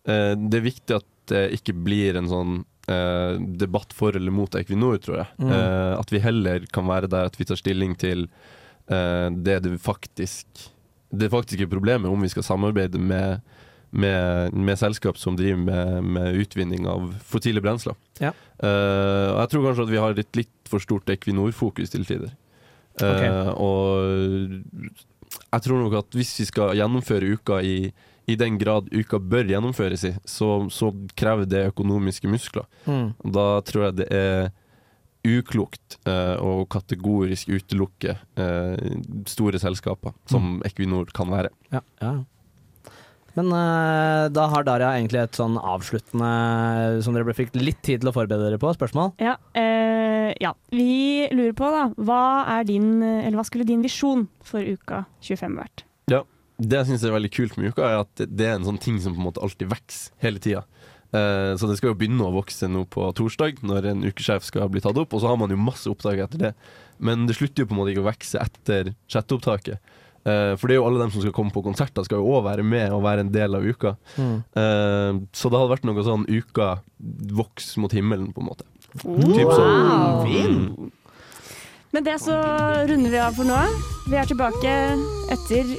[0.06, 2.54] det er viktig at det ikke blir en sånn
[2.92, 5.30] eh, debatt for eller mot Equinor, tror jeg.
[5.38, 5.52] Mm.
[5.56, 8.28] Eh, at vi heller kan være der at vi tar stilling til
[8.90, 10.70] eh, det det faktisk
[11.12, 13.42] Det faktiske problemet om vi skal samarbeide med
[13.92, 17.98] med, med selskap som driver med, med utvinning av fossile brensler.
[18.24, 18.32] Ja.
[18.64, 22.32] Eh, jeg tror kanskje at vi har et litt for stort Equinor-fokus til tider.
[23.04, 24.56] Eh, og
[25.44, 27.92] jeg tror nok at hvis vi skal gjennomføre uka i,
[28.30, 32.68] i den grad uka bør gjennomføres i, så, så krever det økonomiske muskler.
[32.86, 33.14] Mm.
[33.38, 34.52] Da tror jeg det er
[35.28, 38.92] uklokt eh, å kategorisk utelukke eh,
[39.30, 41.52] store selskaper, som Equinor kan være.
[41.74, 42.14] Ja, ja.
[43.38, 48.12] Men eh, da har Daria egentlig et sånn avsluttende som dere fikk litt tid til
[48.12, 49.14] å forberede dere på, spørsmål.
[49.24, 50.56] Ja, eh, ja.
[50.74, 52.24] Vi lurer på, da, hva,
[52.58, 55.86] er din, eller hva skulle din visjon for uka 25 vært?
[56.62, 59.00] Det jeg syns er veldig kult med uka, er at det er en sånn ting
[59.02, 60.66] som på en måte alltid vokser hele tida.
[61.12, 64.70] Uh, så det skal jo begynne å vokse nå på torsdag, når en ukesjef skal
[64.72, 65.12] bli tatt opp.
[65.12, 66.54] Og så har man jo masse opptak etter det.
[67.04, 69.82] Men det slutter jo på en måte ikke å vokse etter chatteopptaket.
[70.22, 72.46] Uh, for det er jo alle dem som skal komme på konserter, skal jo òg
[72.46, 73.96] være med og være en del av uka.
[74.22, 74.38] Mm.
[74.54, 76.76] Uh, så det hadde vært noe sånn uka
[77.42, 78.68] voks mot himmelen, på en måte.
[79.02, 79.78] Typ sånn.
[79.90, 80.28] Wow.
[80.30, 80.92] Mm.
[81.92, 82.38] Med det så
[82.88, 83.62] runder vi av for nå.
[84.08, 84.76] Vi er tilbake
[85.34, 85.76] etter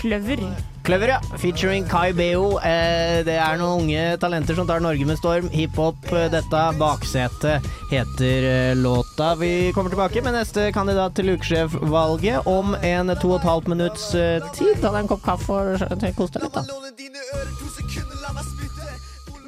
[0.00, 0.40] Kløver.
[0.86, 1.18] Kløver, ja.
[1.38, 2.54] Featuring Kai Beo.
[2.64, 5.50] Eh, det er noen unge talenter som tar Norge med storm.
[5.52, 6.06] Hiphop.
[6.16, 9.34] eh, Dette Baksetet heter eh, låta.
[9.36, 14.08] Vi kommer tilbake med neste kandidat til ukesjefvalget om en to og et halvt minutts
[14.56, 14.80] tid.
[14.80, 15.84] Ta deg en kopp kaffe og
[16.16, 16.64] kos deg litt, da.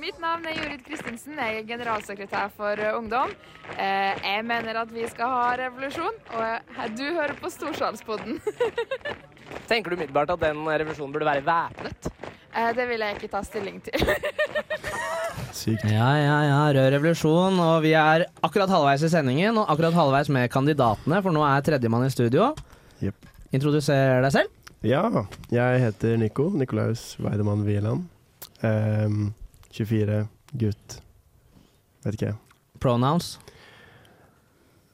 [0.02, 1.36] Mitt navn er Jorid Kristinsen.
[1.38, 3.32] Jeg er generalsekretær for Ungdom.
[3.78, 8.36] Eh, Jeg mener at vi skal ha revolusjon, og du hører på Storsalspodden.
[9.68, 12.08] Tenker du umiddelbart at den revolusjonen burde være væpnet?
[12.52, 13.96] Eh, Det vil jeg ikke ta stilling til.
[15.62, 15.84] Sykt.
[15.88, 16.60] Ja, ja, ja.
[16.74, 17.58] Rød revolusjon.
[17.60, 21.64] Og vi er akkurat halvveis i sendingen, og akkurat halvveis med kandidatene, for nå er
[21.66, 22.50] tredjemann i studio.
[23.04, 23.28] Yep.
[23.52, 24.58] Introduser deg selv.
[24.82, 25.04] Ja,
[25.52, 26.48] jeg heter Nico.
[26.50, 28.08] Nikolaus Weidemann Wieland.
[28.66, 29.32] Um,
[29.70, 30.24] 24,
[30.58, 30.96] gutt.
[32.04, 32.32] Vet ikke.
[32.82, 33.36] Pronouns?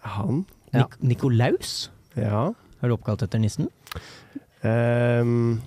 [0.05, 0.44] Han.
[0.75, 0.85] Ja.
[0.85, 1.88] Nik Nikolaus?
[2.18, 2.51] Ja.
[2.83, 3.71] Er du oppkalt etter nissen?
[4.66, 5.61] Ehm,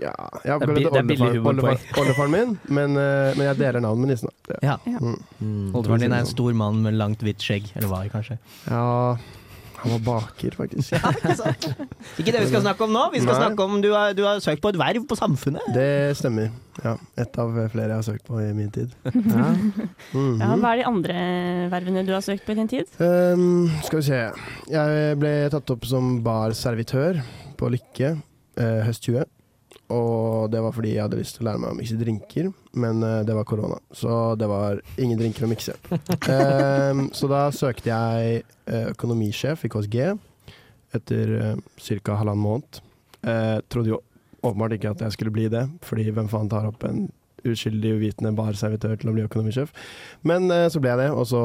[0.00, 0.12] ja
[0.46, 4.28] Jeg Det har oppkalt det oldefaren, min, men, uh, men jeg deler navnet med nissen.
[4.30, 4.54] da.
[4.54, 4.76] Det- Ja.
[5.40, 5.74] Mm.
[5.74, 7.70] Oldefaren din er en stor mann med langt, hvitt skjegg.
[7.76, 8.38] Eller var, kanskje.
[8.70, 9.16] Ja,
[9.82, 10.92] han var baker, faktisk.
[12.18, 13.10] Ikke det vi skal snakke om nå.
[13.12, 13.42] Vi skal Nei.
[13.42, 15.66] snakke om du har, du har søkt på et verv på Samfunnet.
[15.74, 16.50] Det stemmer.
[16.84, 18.90] Ja, Et av flere jeg har søkt på i min tid.
[19.12, 19.50] Ja.
[20.14, 20.38] Mhm.
[20.40, 22.86] Ja, hva er de andre vervene du har søkt på i din tid?
[23.00, 24.22] Um, skal vi se.
[24.70, 27.20] Jeg ble tatt opp som barservitør
[27.62, 29.24] på Lykke eh, høst 20.
[29.92, 33.02] Og det var fordi jeg hadde lyst til å lære meg å mikse drinker, men
[33.06, 33.78] eh, det var korona.
[33.94, 35.76] Så det var ingen drinker å mikse.
[36.32, 39.98] eh, så da søkte jeg eh, økonomisjef i KSG
[40.96, 41.56] etter eh,
[42.04, 42.18] ca.
[42.20, 42.82] halvannen måned.
[43.22, 44.02] Eh, trodde jo
[44.42, 47.06] åpenbart ikke at jeg skulle bli det, fordi hvem faen tar opp en
[47.46, 49.72] uskyldig uvitende barservitør til å bli økonomisjef?
[50.28, 51.44] Men eh, så ble jeg det, og så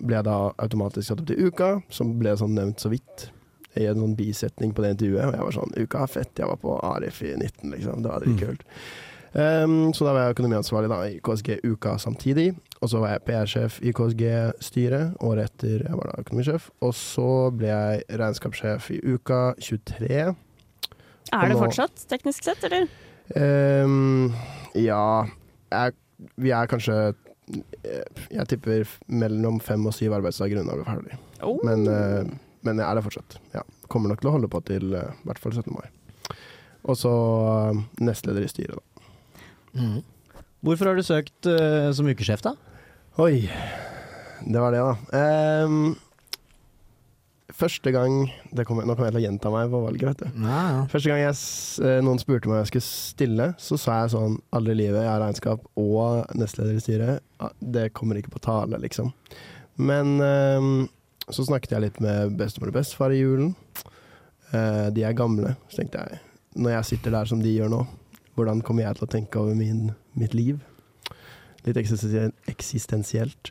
[0.00, 3.30] ble jeg da automatisk satt opp til Uka, som ble sånn nevnt så vidt
[3.78, 5.28] i en sånn bisetning på det intervjuet.
[5.28, 8.02] Og jeg var sånn Uka er fett, jeg var på Arif i 19, liksom.
[8.02, 8.64] Det var dritkult.
[9.30, 12.48] Um, så da var jeg økonomiansvarlig da, i KSG Uka samtidig.
[12.82, 16.66] Og så var jeg PR-sjef i KSG-styret året etter jeg var da økonomisjef.
[16.82, 20.10] Og så ble jeg regnskapssjef i Uka 23.
[21.30, 22.88] Er det nå- fortsatt, teknisk sett, eller?
[23.38, 24.32] Um,
[24.74, 25.22] ja
[25.70, 25.92] jeg,
[26.34, 26.94] Vi er kanskje
[27.54, 31.18] eh, Jeg tipper mellom fem og syv arbeidsdager unna å bli ferdig.
[31.46, 31.60] Oh.
[31.62, 32.32] Men, eh,
[32.66, 33.38] men jeg er det fortsatt.
[33.54, 33.64] Ja.
[33.92, 35.72] Kommer nok til å holde på til eh, i hvert fall 17.
[35.74, 35.88] mai.
[36.88, 37.12] Og så
[37.70, 38.86] eh, nestleder i styret, da.
[40.66, 42.50] Hvorfor har du søkt uh, som ukesjef, da?
[43.22, 43.46] Oi,
[44.44, 45.62] det var det, da.
[45.64, 45.94] Um,
[47.54, 50.42] første gang det kommer, Nå kommer jeg til å gjenta meg på valget, vet du.
[50.90, 51.38] Første gang jeg,
[52.04, 55.12] noen spurte meg om jeg skulle stille, så sa jeg sånn Aldri i livet, jeg
[55.12, 57.24] har regnskap og nestleder i styret.
[57.78, 59.14] Det kommer ikke på tale, liksom.
[59.80, 60.88] Men ehm,
[61.34, 63.54] så snakket jeg litt med bestemor og bestefar i julen.
[64.52, 65.54] Eh, de er gamle.
[65.70, 66.20] Så tenkte jeg,
[66.58, 67.84] når jeg sitter der som de gjør nå,
[68.38, 70.60] hvordan kommer jeg til å tenke over min, mitt liv?
[71.66, 73.50] Litt eksistensielt-.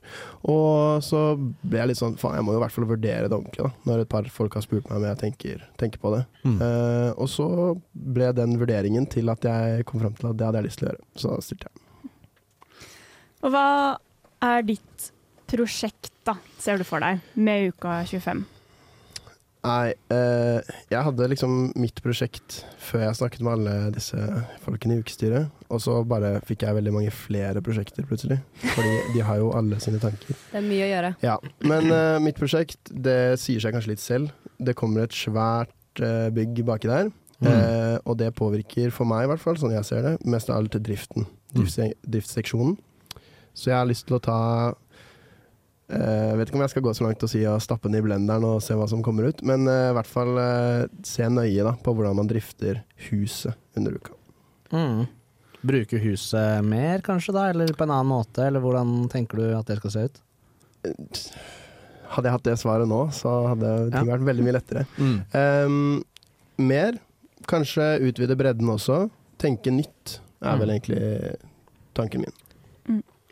[0.50, 3.38] Og så ble jeg litt sånn Faen, jeg må jo i hvert fall vurdere det
[3.38, 3.86] ordentlig, da.
[3.86, 6.24] Når et par folk har spurt meg om jeg tenker, tenker på det.
[6.42, 6.58] Mm.
[6.58, 7.50] Uh, og så
[7.94, 10.90] ble den vurderingen til at jeg kom fram til at det hadde jeg lyst til
[10.90, 11.08] å gjøre.
[11.22, 11.86] Så stilte jeg.
[13.46, 13.68] Og hva
[14.50, 15.12] er ditt
[15.50, 18.46] prosjekt, da, ser du for deg, med Uka 25?
[19.60, 24.20] Nei, eh, jeg hadde liksom mitt prosjekt før jeg snakket med alle disse
[24.64, 25.50] folkene i ukestyret.
[25.68, 28.40] Og så bare fikk jeg veldig mange flere prosjekter plutselig.
[28.64, 30.38] Fordi de har jo alle sine tanker.
[30.54, 31.12] Det er mye å gjøre.
[31.26, 31.36] Ja,
[31.68, 34.32] Men eh, mitt prosjekt, det sier seg kanskje litt selv.
[34.56, 37.12] Det kommer et svært eh, bygg baki der.
[37.40, 37.52] Mm.
[37.52, 40.62] Eh, og det påvirker, for meg i hvert fall, sånn jeg ser det, mest av
[40.62, 41.28] alt driften.
[41.52, 42.78] Drifts driftsseksjonen.
[43.60, 44.40] Så jeg har lyst til å ta
[45.90, 48.04] Jeg vet ikke om jeg skal gå så langt og si å stappe den i
[48.06, 51.64] blenderen og se hva som kommer ut, men eh, i hvert fall eh, se nøye
[51.66, 54.14] da, på hvordan man drifter huset under uka.
[54.70, 55.08] Mm.
[55.66, 57.48] Bruke huset mer, kanskje, da?
[57.50, 58.46] Eller på en annen måte?
[58.46, 60.22] Eller hvordan tenker du at det skal se ut?
[62.10, 64.14] Hadde jeg hatt det svaret nå, så hadde ting Ja.
[64.16, 64.86] vært veldig mye lettere.
[64.98, 65.18] Mm.
[65.34, 66.04] Um,
[66.70, 66.98] mer.
[67.50, 69.10] Kanskje utvide bredden også.
[69.42, 70.60] Tenke nytt er Mm.
[70.60, 71.36] vel egentlig
[71.98, 72.34] tanken min.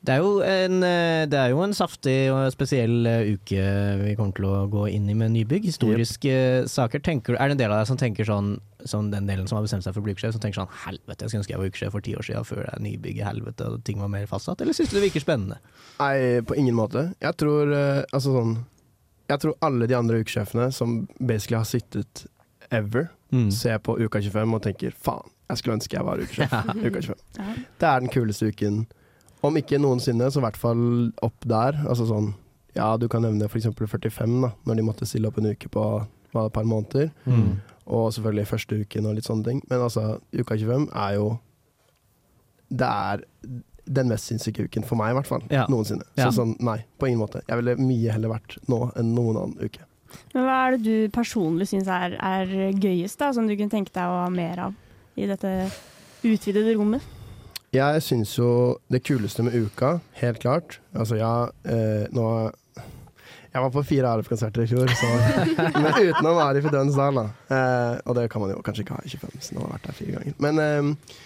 [0.08, 3.63] Det er, jo en, eh, det er jo en saftig og spesiell eh, uke
[4.06, 5.65] vi kommer til å gå inn i med nybygg.
[5.67, 6.38] Historiske
[6.72, 7.02] saker.
[7.04, 8.54] Tenker, er det en del av deg som tenker sånn,
[8.88, 11.26] som den delen som har bestemt seg for å bli ukesjef, som tenker sånn helvete,
[11.26, 13.26] jeg skulle ønske jeg var ukesjef for ti år siden før det er nybygg i
[13.28, 15.60] helvete og ting var mer fastsatt, eller syns du det virker spennende?
[16.00, 16.15] Nei,
[16.48, 17.10] på ingen måte.
[17.20, 18.56] Jeg tror eh, altså sånn
[19.28, 22.26] Jeg tror alle de andre ukesjefene som basically har sittet
[22.72, 23.50] ever, Mm.
[23.52, 26.54] ser på Uka 25 og tenker faen, jeg skulle ønske jeg var ukesjef.
[26.88, 27.17] Uka 25.
[27.36, 27.56] Ja.
[27.84, 28.78] Det er den kuleste uken.
[29.45, 30.84] Om ikke noensinne, så i hvert fall
[31.26, 31.78] opp der.
[31.86, 32.34] Altså sånn
[32.78, 33.69] Ja, du kan nevne f.eks.
[33.73, 35.84] 45, da, når de måtte stille opp en uke på
[36.34, 37.10] hva, et par måneder.
[37.26, 37.58] Mm.
[37.88, 39.63] Og selvfølgelig første uken og litt sånne ting.
[39.71, 41.32] Men altså, uka 25 er jo
[42.67, 43.23] Det er
[43.88, 45.43] den mest sinnssyke uken for meg, i hvert fall.
[45.54, 45.63] Ja.
[45.71, 46.04] Noensinne.
[46.17, 46.28] Ja.
[46.28, 47.39] Så sånn, nei, på ingen måte.
[47.47, 49.86] Jeg ville mye heller vært nå enn noen annen uke.
[50.34, 53.93] Men hva er det du personlig syns er, er gøyest, da, som du kunne tenke
[53.95, 54.76] deg å ha mer av
[55.17, 55.54] i dette
[56.28, 57.15] utvidede rommet?
[57.75, 58.49] Jeg syns jo
[58.89, 61.32] det kuleste med uka, helt klart Altså, ja,
[61.67, 62.23] eh, nå
[63.51, 65.10] Jeg var på fire RF-konserter i fjor, så,
[65.82, 67.25] men utenom Arif i Dødens dal, da.
[67.51, 69.88] Eh, og det kan man jo kanskje ikke ha i 25, siden man har vært
[69.89, 70.36] der fire ganger.
[70.45, 71.17] Men eh,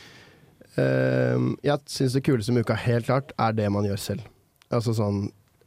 [0.79, 4.27] eh, jeg syns det kuleste med uka, helt klart, er det man gjør selv.
[4.71, 5.25] Altså sånn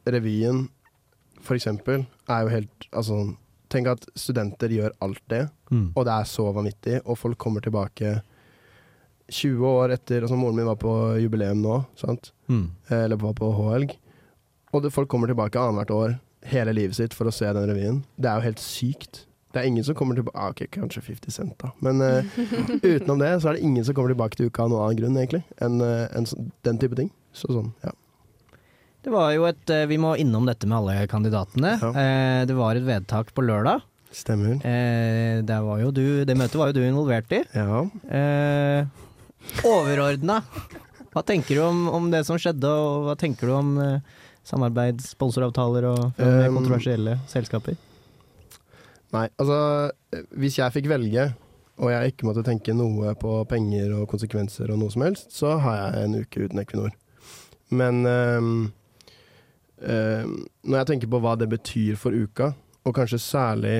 [0.09, 0.65] Revyen,
[1.45, 3.19] for eksempel, er jo helt Altså,
[3.73, 5.87] tenk at studenter gjør alt det, Mm.
[5.97, 8.19] og det er så vanvittig, og folk kommer tilbake
[9.31, 12.31] 20 år etter altså Moren min var på jubileum nå, sant?
[12.51, 12.67] Mm.
[12.89, 13.95] Eh, eller var på H-helg.
[14.75, 18.03] Og det, folk kommer tilbake annethvert år hele livet sitt for å se den revyen.
[18.21, 19.23] Det er jo helt sykt.
[19.55, 21.69] Det er ingen som kommer tilbake ah, Ok, kanskje 50 Cent, da.
[21.79, 22.39] Men uh,
[22.83, 25.19] utenom det så er det ingen som kommer tilbake til uka av noen annen grunn,
[25.21, 27.07] egentlig, enn uh, enn sånn- den type ting.
[27.35, 27.93] Så sånn, ja.
[29.05, 31.75] Det var jo et uh, Vi må innom dette med alle kandidatene.
[31.77, 33.83] Eh, Det var et vedtak på lørdag.
[34.15, 34.59] Stemmer.
[34.65, 37.41] Eh, det, var jo du, det møtet var jo du involvert i.
[37.55, 37.83] Ja.
[39.65, 40.41] Overordna,
[41.15, 45.01] hva tenker du om, om det som skjedde, og hva tenker du om uh, samarbeid,
[45.03, 47.77] sponsoravtaler og Um, kontroversielle selskaper?
[49.15, 49.57] Nei, altså
[50.13, 51.29] eh, Hvis jeg fikk velge,
[51.75, 55.57] og jeg ikke måtte tenke noe på penger og konsekvenser og noe som helst, så
[55.63, 56.93] har jeg en uke uten Equinor.
[57.75, 58.53] Men um,
[59.81, 62.53] um, når jeg tenker på hva det betyr for uka,
[62.85, 63.75] og kanskje særlig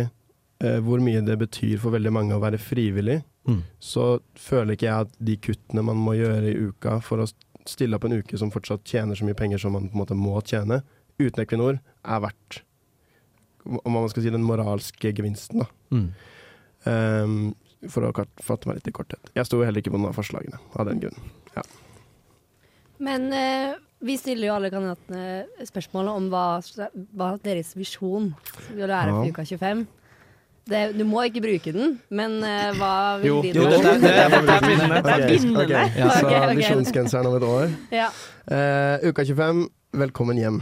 [0.64, 3.60] uh, hvor mye det betyr for veldig mange å være frivillig, Mm.
[3.80, 7.28] så føler ikke jeg at de kuttene man må gjøre i uka for å
[7.70, 10.18] stille opp en uke som fortsatt tjener så mye penger som man på en måte
[10.18, 10.80] må tjene,
[11.22, 12.64] uten Equinor, er verdt
[13.66, 15.70] om man skal si den moralske gevinsten, da.
[15.94, 16.10] Mm.
[16.86, 17.38] Um,
[17.90, 18.12] for å
[18.46, 19.32] fatte meg litt i korthet.
[19.38, 21.18] Jeg sto heller ikke på noen av forslagene av den grunn.
[21.56, 21.64] Ja.
[23.06, 26.46] Men eh, vi stiller jo alle kandidatene spørsmål om hva,
[27.18, 28.32] hva deres visjon
[28.72, 29.34] vil være for Ja.
[29.34, 29.86] uka 25.
[30.66, 34.00] Det, du må ikke bruke den, men uh, hva vil Jo, din jo, dette er-
[34.02, 34.98] det er bindende.
[35.06, 35.86] Det er Ok, Okay, okay.
[36.00, 36.56] Ja, så Ok, ok.
[36.58, 37.68] visjonsgenseren om et år.
[37.94, 38.08] Ja.
[38.50, 40.58] uh, uka 25, velkommen hjem.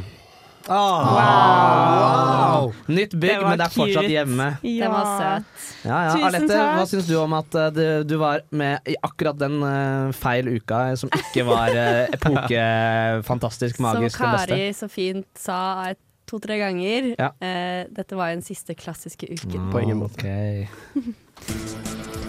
[1.43, 2.69] Wow!
[2.87, 4.45] Nytt bygg, men det er fortsatt hjemme.
[4.63, 5.43] Den var søt.
[5.83, 6.13] Ja, ja.
[6.29, 10.11] Alette, hva syns du om at eh, du, du var med i akkurat den uh,
[10.15, 14.55] feil uka som ikke var uh, epokefantastisk, magisk, Som den beste?
[14.55, 15.59] Kari så fint sa
[15.91, 15.99] et-
[16.33, 17.29] to-tre ganger, Ja.
[17.39, 19.69] eh, dette var jo den siste klassiske uken.
[19.71, 20.67] På ingen måte.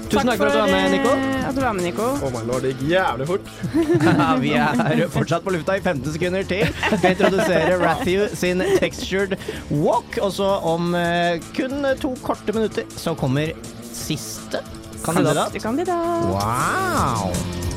[0.04, 1.10] Tusen takk for at du var med, Nico.
[1.16, 2.04] eh, at du var med, Nico.
[2.22, 3.48] Oh my lord, det gikk jævlig fort.
[4.44, 6.68] Vi er fortsatt på lufta i 15 sekunder til.
[6.92, 9.34] Vi introdusere Rathew sin Textured
[9.72, 10.18] Walk.
[10.22, 13.56] Og så om eh, kun to korte minutter så kommer
[13.90, 14.60] siste
[15.04, 15.50] kandidat.
[15.50, 16.28] Siste kandidat.
[16.30, 17.73] Wow!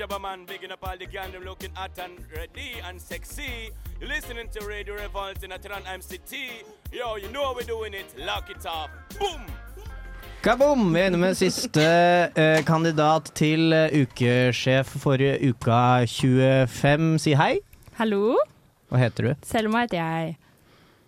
[0.00, 3.68] Jabba Man, bigging up all the gang, them looking hot and ready and sexy.
[4.00, 6.64] You're listening to Radio Revolt in Atran MCT.
[6.90, 8.06] Yo, you know how we're doing it.
[8.16, 8.88] Lock it up.
[9.18, 9.42] Boom!
[10.40, 10.86] Kaboom!
[10.94, 11.84] Vi er inne med siste
[12.32, 17.10] eh, kandidat til eh, ukesjef for uka 25.
[17.20, 17.58] Si hei.
[18.00, 18.38] Hallo,
[18.88, 19.34] Hva heter du?
[19.44, 20.38] Selma heter jeg.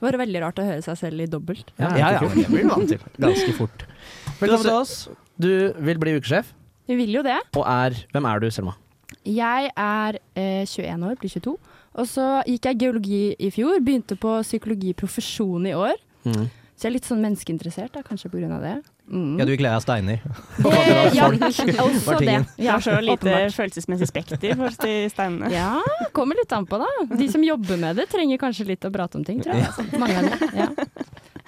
[0.03, 1.73] Det var veldig rart å høre seg selv i dobbelt.
[1.81, 3.09] Ja, ja, ja, det blir du vant til.
[3.17, 3.89] Ganske fort.
[4.37, 4.95] Velkommen til oss.
[5.41, 5.51] Du
[5.81, 6.53] vil bli ukesjef,
[6.93, 7.41] Vi vil jo det.
[7.57, 8.77] og er Hvem er du, Selma?
[9.25, 11.55] Jeg er eh, 21 år, blir 22.
[11.93, 15.95] Og så gikk jeg geologi i fjor, begynte på psykologiprofesjon i år.
[16.25, 16.49] Mm.
[16.73, 18.57] Så jeg er litt sånn menneskeinteressert, da, kanskje pga.
[18.63, 18.73] det.
[19.13, 19.37] Mm.
[19.39, 20.23] Ja, du gikk lei av steiner.
[20.73, 21.29] Eh, ja,
[21.85, 22.27] også det.
[22.33, 23.55] Jeg Ja, Har så lite åpenbart.
[23.55, 25.51] følelsesmessig spekter for de steinene.
[25.53, 25.77] Ja,
[26.17, 26.89] kommer litt an på, da.
[27.13, 29.99] De som jobber med det, trenger kanskje litt å prate om ting, tror jeg.
[30.01, 30.47] Mange ganger.
[30.57, 30.69] Ja.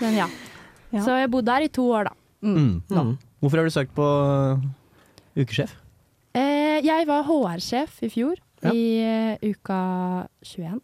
[0.03, 0.29] Men ja.
[1.03, 2.15] Så jeg bodde der i to år, da.
[2.45, 3.17] Mm.
[3.43, 4.61] Hvorfor har du søkt på uh,
[5.41, 5.73] ukesjef?
[6.35, 9.79] Eh, jeg var HR-sjef i fjor, i uh, uka
[10.43, 10.81] 21.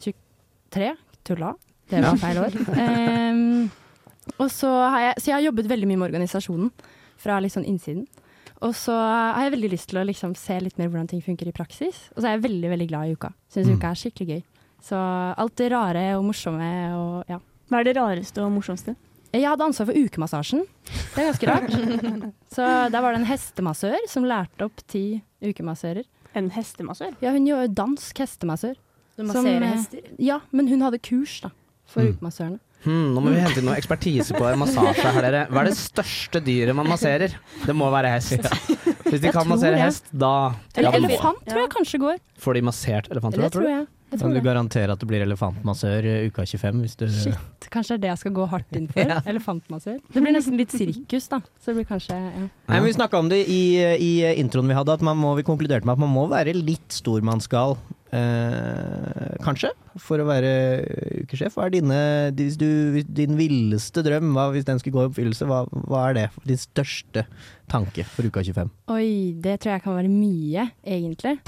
[0.00, 0.94] 23.
[1.26, 1.52] Tulla.
[1.90, 2.54] Det var feil år.
[2.78, 3.68] Ehm,
[4.38, 6.70] og så har jeg, så jeg har jobbet veldig mye med organisasjonen,
[7.20, 8.06] fra litt sånn innsiden.
[8.64, 11.48] Og så har jeg veldig lyst til å liksom se litt mer hvordan ting funker
[11.48, 12.06] i praksis.
[12.14, 13.30] Og så er jeg veldig veldig glad i uka.
[13.52, 13.76] Syns Mm.
[13.76, 14.42] uka er skikkelig gøy.
[14.84, 14.96] Så
[15.36, 17.38] alt det rare og morsomme og ja.
[17.70, 18.94] Hva er det rareste og morsomste?
[19.32, 20.64] Jeg hadde ansvar for ukemassasjen.
[21.14, 21.74] Det er ganske rart.
[22.56, 25.04] Så der var det en hestemassør som lærte opp ti
[25.44, 26.04] ukemassører.
[26.38, 27.14] En hestemassør?
[27.22, 28.74] Ja, hun gjør dansk hestemassør.
[29.18, 30.10] Du masserer eh, hester?
[30.22, 31.50] Ja, men hun hadde kurs da,
[31.90, 32.16] for Mm.
[32.16, 32.58] ukemassørene.
[32.80, 35.40] Hmm, nå må vi hente inn noe ekspertise på massasje her, dere.
[35.52, 37.34] Hva er det største dyret man masserer?
[37.66, 38.40] Det må være hest.
[39.04, 39.82] Hvis de Jeg kan massere jeg.
[39.84, 40.30] hest, da
[40.74, 42.16] Eller ja, elefant tror jeg kanskje går.
[42.40, 43.42] Får de massert elefanter?
[43.44, 43.86] Det tror jeg.
[44.18, 46.80] Kan du garantere at det blir elefantmassør uh, uka 25?
[46.84, 49.04] Hvis du Shit, kanskje det er det jeg skal gå hardt inn for.
[49.10, 49.20] Ja.
[49.26, 49.96] Elefantmassør.
[50.12, 51.40] Det blir nesten litt sirkus, da.
[51.58, 52.42] Så det blir kanskje ja.
[52.46, 55.46] Nei, men Vi snakka om det i, i introen vi hadde, at man må, vi
[55.46, 57.74] konkluderte med at man må være litt stormannsgal,
[58.16, 60.52] eh, kanskje, for å være
[61.24, 61.56] ukesjef.
[61.56, 62.00] Hva er dine,
[62.38, 66.04] hvis du, hvis din villeste drøm, hva, hvis den skulle gå i oppfyllelse, hva, hva
[66.10, 66.28] er det?
[66.52, 67.26] Din største
[67.70, 68.70] tanke for uka 25?
[68.94, 69.10] Oi,
[69.42, 70.68] det tror jeg kan være mye,
[70.98, 71.38] egentlig.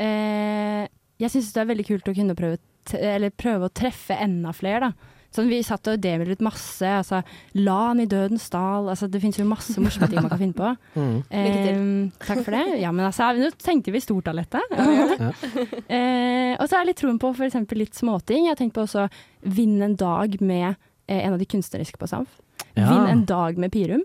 [0.00, 0.88] Eh,
[1.22, 2.60] jeg syns det er veldig kult å kunne prøve,
[2.98, 5.18] eller prøve å treffe enda flere, da.
[5.32, 7.22] Sånn, vi satt og demolet altså
[7.56, 8.90] la han i Dødens dal.
[8.92, 10.72] Altså, det finnes jo masse morsomme ting man kan finne på.
[10.92, 11.22] Mm.
[11.32, 11.78] Eh,
[12.20, 12.76] takk for det.
[12.82, 14.60] Ja, men altså, nå tenkte vi stort, Alette.
[14.70, 15.30] Ja.
[15.96, 17.56] eh, og så er jeg litt troen på f.eks.
[17.78, 18.44] litt småting.
[18.44, 19.06] Jeg har tenkt på også
[19.40, 22.36] vinne en dag med eh, en av de kunstneriske på Samf.
[22.74, 22.90] Ja.
[22.90, 24.04] Vinne en dag med Pirum.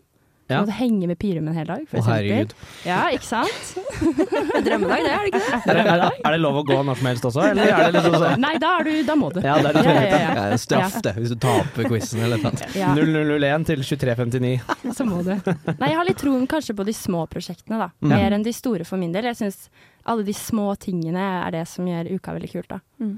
[0.50, 0.62] Ja.
[0.64, 2.54] måtte henge med Pyrum en hel dag, for Å, herregud.
[2.88, 3.72] Ja, ikke sant?
[4.68, 5.58] Drømmedag, det, er det ikke det?
[5.58, 7.84] Er, det- er, det- er det lov å gå når som helst også, eller er
[7.92, 9.42] det liksom sånn Nei, da, er du, da må du.
[9.44, 10.46] Ja, det er litt ja, ja, Det ja.
[10.54, 12.72] er straff, det, hvis du taper quizen eller noe.
[12.78, 12.94] Ja.
[12.96, 14.56] 0001 til 2359?
[14.98, 15.34] Så må du.
[15.36, 17.92] Nei, jeg har litt troen kanskje på de små prosjektene, da.
[18.00, 18.12] Mm.
[18.16, 19.28] Mer enn de store for min del.
[19.34, 19.68] Jeg syns
[20.08, 22.80] alle de små tingene er det som gjør uka veldig kult, da.
[23.04, 23.18] Mm.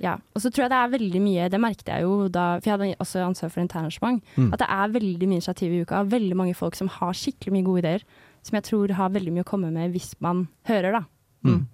[0.00, 0.14] Ja.
[0.34, 2.78] Og så tror jeg det er veldig mye, det merket jeg jo da, for jeg
[2.78, 4.52] hadde også ansvar for internarrangement, Mm.
[4.54, 6.02] at det er veldig mye initiativ i uka.
[6.08, 8.02] Veldig mange folk som har skikkelig mye gode ideer.
[8.42, 11.02] Som jeg tror har veldig mye å komme med hvis man hører, da.
[11.44, 11.66] Mm.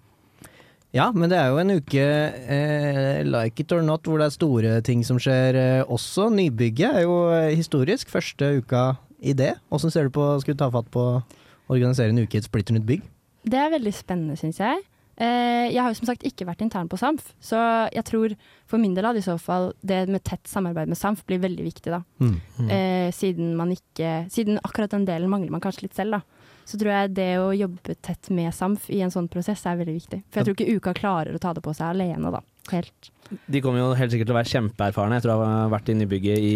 [0.96, 4.34] Ja, men det er jo en uke, eh, like it or not, hvor det er
[4.34, 6.30] store ting som skjer eh, også.
[6.32, 8.08] Nybygget er jo eh, historisk.
[8.10, 9.54] Første uka i det.
[9.70, 11.22] Åssen ser du på Skal du ta fatt på å
[11.68, 13.02] organisere en uke i et splitter nytt bygg?
[13.46, 14.82] Det er veldig spennende, syns jeg.
[15.16, 18.34] Eh, jeg har jo som sagt ikke vært intern på SAMF, så jeg tror
[18.68, 21.64] for min del hadde i så fall det med tett samarbeid med SAMF blir veldig
[21.64, 22.02] viktig, da.
[22.20, 22.34] Mm.
[22.58, 22.72] Mm.
[22.76, 26.20] Eh, siden man ikke Siden akkurat den delen mangler man kanskje litt selv, da.
[26.66, 29.94] Så tror jeg det å jobbe tett med SAMF i en sånn prosess er veldig
[29.96, 30.20] viktig.
[30.28, 32.42] For jeg tror ikke uka klarer å ta det på seg alene, da.
[32.72, 33.10] Helt.
[33.50, 35.16] De kommer jo helt sikkert til å være kjempeerfarne.
[35.18, 36.52] Jeg tror jeg har vært inne i bygget i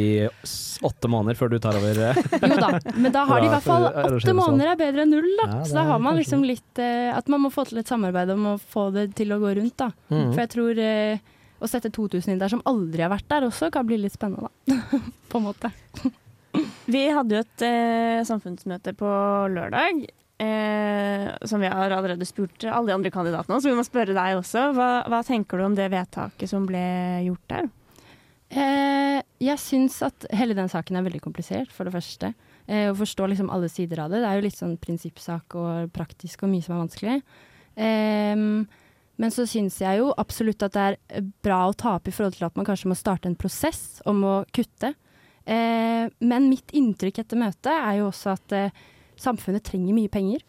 [0.86, 1.98] åtte måneder før du tar over.
[2.10, 2.20] eh.
[2.50, 5.26] Jo da, men da har de i hvert fall åtte måneder er bedre enn null,
[5.42, 5.48] da.
[5.50, 8.30] Ja, så da har man liksom litt eh, At man må få til et samarbeid
[8.36, 9.90] om å få det til å gå rundt, da.
[10.14, 10.30] Mhm.
[10.30, 11.26] For jeg tror eh,
[11.60, 14.48] å sette 2000 inn der som aldri har vært der også, kan bli litt spennende,
[14.70, 15.02] da.
[15.32, 15.74] på en måte.
[16.90, 19.10] Vi hadde jo et eh, samfunnsmøte på
[19.58, 20.06] lørdag.
[20.40, 24.16] Eh, som vi har allerede spurt alle de andre kandidatene om, så vi må spørre
[24.16, 24.70] deg også.
[24.76, 26.82] Hva, hva tenker du om det vedtaket som ble
[27.26, 27.68] gjort der?
[28.50, 32.32] Eh, jeg syns at hele den saken er veldig komplisert, for det første.
[32.66, 34.22] Eh, å forstå liksom alle sider av det.
[34.22, 37.18] Det er jo litt sånn prinsippsak og praktisk og mye som er vanskelig.
[37.80, 38.64] Ehm,
[39.20, 42.38] men så syns jeg jo absolutt at det er bra å ta opp i forhold
[42.38, 44.94] til at man kanskje må starte en prosess om å kutte.
[45.44, 48.80] Eh, men mitt inntrykk etter møtet er jo også at eh,
[49.20, 50.42] samfunnet trenger mye penger.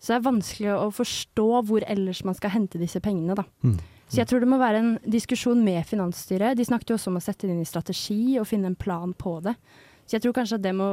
[0.00, 3.44] Så det er vanskelig å forstå hvor ellers man skal hente disse pengene, da.
[3.64, 3.78] Mm.
[4.10, 6.58] Så jeg tror det må være en diskusjon med finansstyret.
[6.58, 9.14] De snakket jo også om å sette det inn i strategi og finne en plan
[9.16, 9.54] på det.
[10.04, 10.90] Så jeg tror kanskje at det må,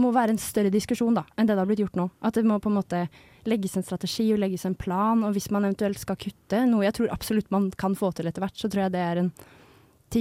[0.00, 2.06] må være en større diskusjon da, enn det det har blitt gjort nå.
[2.24, 3.02] At det må på en måte
[3.44, 6.96] legges en strategi og legges en plan, og hvis man eventuelt skal kutte, noe jeg
[6.96, 9.30] tror absolutt man kan få til etter hvert, så tror jeg det er en,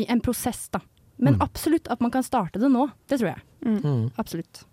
[0.04, 0.84] en prosess, da.
[1.24, 1.42] Men Mm.
[1.46, 2.90] absolutt at man kan starte det nå.
[3.08, 3.42] Det tror jeg.
[3.64, 4.12] Mm.
[4.20, 4.66] Absolutt.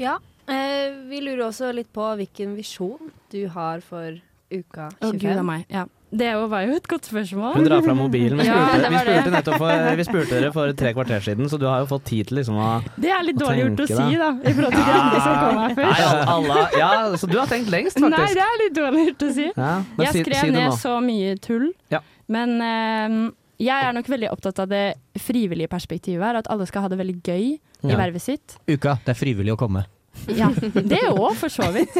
[0.00, 0.16] Ja,
[0.48, 4.16] eh, vi lurer også litt på hvilken visjon du har for
[4.50, 5.06] uka 25.
[5.06, 5.66] Å gud av meg.
[5.70, 5.86] Ja.
[6.10, 7.52] Det var jo et godt spørsmål.
[7.54, 8.40] Hun drar fram mobilen.
[8.40, 11.46] Vi Ja, spurte, det vi spurte, nettopp for, vi spurte dere for tre kvarter siden,
[11.52, 13.86] så du har jo fått tid til liksom å Det er litt dårlig gjort å
[13.92, 16.00] si, da, i forhold til de andre som kom her først.
[16.00, 16.90] Nei, alle, alle, ja,
[17.22, 18.16] så du har tenkt lengst, faktisk.
[18.16, 19.46] Nei, det er litt dårlig gjort å si.
[19.52, 19.70] Ja,
[20.00, 22.02] jeg skrev si si ned så mye tull, Ja.
[22.26, 23.16] men eh,
[23.60, 24.84] jeg er nok veldig opptatt av det
[25.20, 27.46] frivillige perspektivet her, at alle skal ha det veldig gøy
[27.82, 27.94] Ja.
[27.94, 28.56] i vervet sitt.
[28.68, 29.86] Uka, det er frivillig å komme.
[30.28, 31.94] Ja, det òg, for så vidt.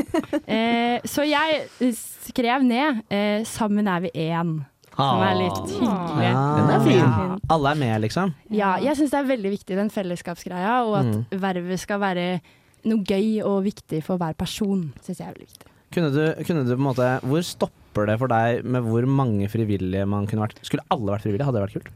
[0.51, 4.65] Eh, så jeg skrev ned eh, 'Sammen er vi én',
[4.97, 6.27] som er litt hyggelig.
[6.27, 6.99] Ja, den er fin.
[6.99, 7.37] Ja.
[7.49, 8.35] Alle er med, liksom.
[8.51, 12.41] Ja, jeg syns det er veldig viktig, den fellesskapsgreia, og at vervet skal være
[12.85, 14.93] noe gøy og viktig for hver person.
[15.05, 15.67] Syns jeg er veldig viktig.
[15.95, 19.49] Kunne du, kunne du på en måte Hvor stopper det for deg med hvor mange
[19.51, 20.61] frivillige man kunne vært?
[20.66, 21.49] Skulle alle vært frivillige?
[21.49, 21.93] Hadde det vært kult?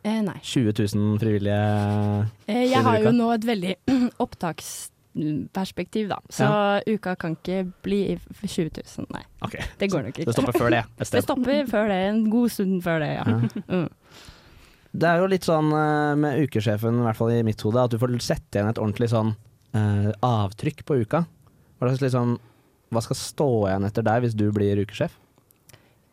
[0.00, 0.38] Eh, nei.
[0.42, 1.60] 20 000 frivillige
[2.48, 3.74] Eh, jeg har jo nå et veldig
[4.24, 6.20] opptaksperspektiv, da.
[6.32, 6.48] Så
[6.88, 9.24] uka kan ikke bli i 20 000, nei.
[9.44, 9.64] Okay.
[9.80, 10.28] Det går nok ikke.
[10.30, 10.84] Det stopper før det.
[11.00, 13.24] Det stopper før det, en god stund før det, ja.
[13.28, 13.64] Ja.
[13.68, 13.88] Mm.
[14.90, 17.92] Det er jo litt sånn eh, med ukesjefen, i hvert fall i mitt hode, at
[17.92, 19.36] du får sette igjen et ordentlig sånn
[19.76, 21.24] uh, avtrykk på uka.
[21.78, 22.38] Hva, liksom,
[22.90, 25.14] hva skal stå igjen etter deg hvis du blir ukesjef?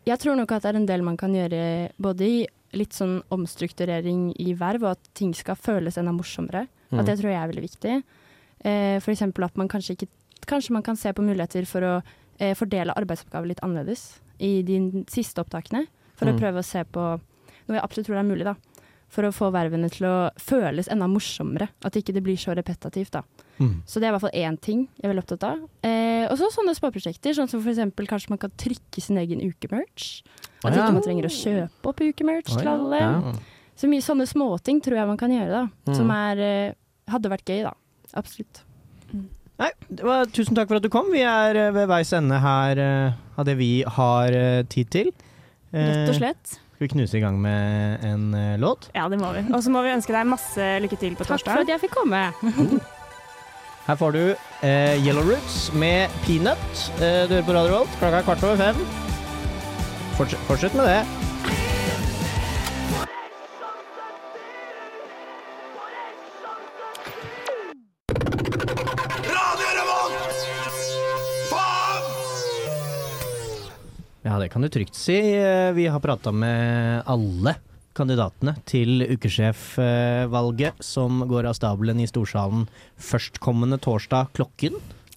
[0.08, 2.38] Jeg tror nok at det er en del man kan gjøre både i
[2.78, 6.66] litt sånn omstrukturering i verv, og at ting skal føles enda morsommere.
[6.92, 7.00] Mm.
[7.02, 7.96] At det tror jeg er veldig viktig.
[8.68, 10.14] Eh, eksempel at man kanskje ikke
[10.48, 11.94] Kanskje man kan se på muligheter for å
[12.40, 14.78] eh, fordele arbeidsoppgaver litt annerledes i de
[15.12, 15.82] siste opptakene.
[16.16, 16.38] For Mm.
[16.38, 17.02] å prøve å se på
[17.68, 18.54] noe jeg absolutt tror er mulig, da.
[19.14, 21.70] For å få vervene til å føles enda morsommere.
[21.88, 23.14] At ikke det blir så repetativt.
[23.16, 23.22] da.
[23.58, 23.82] Mm.
[23.88, 25.62] Så det er i hvert fall én ting jeg er veldig opptatt av.
[25.88, 29.42] Eh, og så sånne småprosjekter, sånn som for eksempel kanskje man kan trykke sin egen
[29.46, 30.24] ukemerch.
[30.64, 30.82] At Å, ja.
[30.82, 32.76] ikke man trenger å kjøpe opp ukemerch Å, til ja.
[32.76, 33.00] alle.
[33.02, 33.34] Ja.
[33.78, 35.92] Så mye sånne småting tror jeg man kan gjøre, da.
[35.92, 35.96] Mm.
[35.96, 36.78] Som er, eh,
[37.14, 37.74] hadde vært gøy, da.
[38.18, 38.64] Absolutt.
[39.58, 41.08] Nei, det var, tusen takk for at du kom.
[41.14, 44.36] Vi er eh, ved veis ende her eh, av det vi har
[44.70, 45.14] tid til.
[45.72, 46.58] Eh, Rett og slett.
[46.78, 48.92] Skal vi knuse i gang med en uh, låt?
[48.94, 49.42] Ja, det må vi.
[49.50, 51.56] Og så må vi ønske deg masse lykke til på Takk torsdag.
[51.56, 52.20] for at jeg fikk komme.
[53.88, 54.22] Her får du
[54.62, 56.84] eh, Yellow Roots med Peanut.
[57.02, 57.98] Eh, du hører på Radio Volt.
[57.98, 58.84] Klokka er kvart over fem.
[60.20, 61.27] Forts fortsett med det.
[74.28, 75.16] Ja, det kan du trygt si.
[75.40, 77.56] Eh, Vi har prata med alle
[77.98, 82.68] kandidatene til ukesjefvalget som går av stabelen i Storsalen
[83.02, 84.76] førstkommende torsdag klokken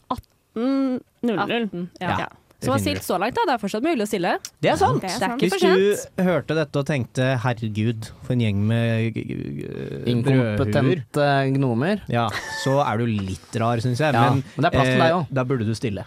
[0.08, 1.00] 18.00.
[1.26, 2.14] 18, ja.
[2.22, 2.28] Ja,
[2.60, 3.44] Som har stilt så langt, da.
[3.48, 4.32] Det er fortsatt mulig å stille.
[4.60, 5.00] Det er sant!
[5.00, 10.10] Det er ikke Hvis du hørte dette og tenkte 'herregud, for en gjeng med brødhuer',
[10.12, 12.02] Inkompetente gnomer.
[12.08, 12.26] ja,
[12.64, 14.12] så er du litt rar, syns jeg.
[14.12, 15.34] Ja, men, men det er plass til deg også.
[15.40, 16.04] da burde du stille.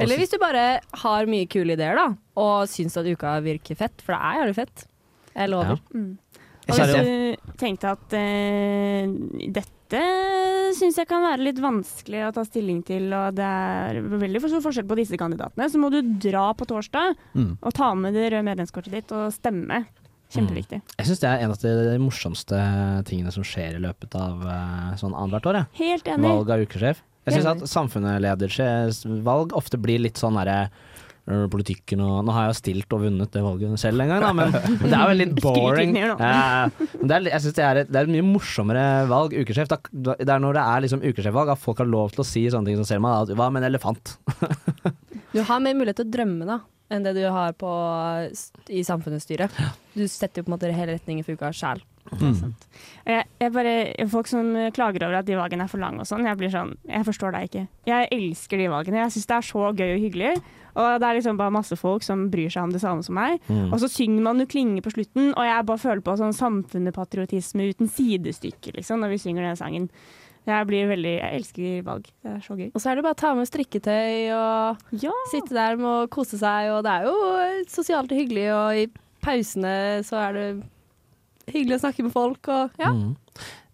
[0.00, 0.66] Eller hvis du bare
[1.02, 4.56] har mye kule ideer, da, og syns at uka virker fett, for det er jævlig
[4.60, 4.86] fett.
[5.36, 5.80] Jeg lover.
[5.94, 6.18] Mm.
[6.66, 9.06] Og hvis du tenkte at eh,
[9.54, 10.00] dette
[10.76, 14.50] syns jeg kan være litt vanskelig å ta stilling til, og det er veldig for
[14.50, 17.52] stor forskjell på disse kandidatene, så må du dra på torsdag Mm.
[17.62, 19.84] og ta med det røde medlemskortet ditt og stemme.
[20.34, 20.80] Kjempeviktig.
[20.98, 22.58] Jeg syns det er en av de morsomste
[23.06, 25.54] tingene som skjer i løpet av eh, sånn annethvert år.
[25.60, 25.66] jeg.
[25.86, 26.32] Helt enig.
[26.34, 27.04] Valg av ukesjef.
[27.26, 30.68] Jeg syns at samfunnsledersvalg ofte blir litt sånn derre
[31.26, 34.28] Politikken og Nå har jeg jo stilt og vunnet det valget selv en gang, da,
[34.36, 35.96] men, men det er jo litt boring.
[35.98, 39.34] Eh, men det er, jeg synes det er, et, det er et mye morsommere valg,
[39.42, 39.66] ukesjef.
[39.72, 42.28] Da, da- det er når det er liksom ukesjefvalg at folk har lov til å
[42.30, 43.16] si sånne ting som Selma.
[43.24, 44.14] at, hva med en elefant?
[45.36, 46.54] Du har mer mulighet til å drømme da,
[46.94, 47.68] enn det du har på,
[48.72, 49.52] i samfunnsstyret.
[49.92, 51.82] Du setter jo på en måte hele retningen for uka sjæl.
[53.06, 53.74] Jeg, jeg bare,
[54.10, 56.72] folk som klager over at de valgene er for lange og sånn, jeg blir sånn
[56.88, 57.64] Jeg forstår deg ikke.
[57.86, 59.02] Jeg elsker de valgene.
[59.04, 60.32] Jeg syns det er så gøy og hyggelig.
[60.76, 63.40] Og det er liksom bare masse folk som bryr seg om det samme som meg.
[63.48, 63.70] Mm.
[63.70, 67.70] Og så synger man jo klinger på slutten, og jeg bare føler på sånn samfunnepatriotisme
[67.72, 69.88] uten sidestykke, liksom, når vi synger den sangen.
[70.46, 72.06] Jeg blir veldig Jeg elsker valg.
[72.22, 72.68] Det er så gøy.
[72.70, 74.84] Og så er det bare å ta med strikketøy og
[75.32, 77.16] sitte der med å kose seg, og det er jo
[77.72, 78.86] sosialt og hyggelig, og i
[79.24, 79.76] pausene
[80.06, 80.48] så er det
[81.52, 82.92] hyggelig å snakke med folk og ja.
[82.92, 83.14] Mm.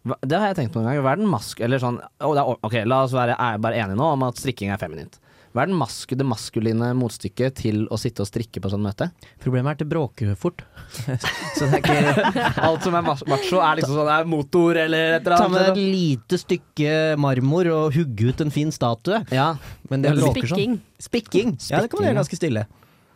[0.03, 0.99] Det har jeg tenkt på en gang.
[1.05, 1.61] Hva er den mask...
[1.63, 4.41] Eller sånn oh, det er, Ok, la oss være er bare enige nå om at
[4.41, 5.21] strikking er feminint.
[5.53, 9.11] Hva er den mask, det maskuline motstykket til å sitte og strikke på sånn møte?
[9.43, 10.65] Problemet er at det bråker fort.
[11.59, 15.27] Så det er ikke Alt som er macho, er liksom sånn er motor eller et
[15.27, 19.21] eller Ta med et lite stykke marmor og hugge ut en fin statue.
[19.31, 19.53] Ja.
[19.93, 20.81] Men det bråker sånn.
[21.03, 21.59] Spikking.
[21.69, 22.65] Ja, det kan man gjøre ganske stille.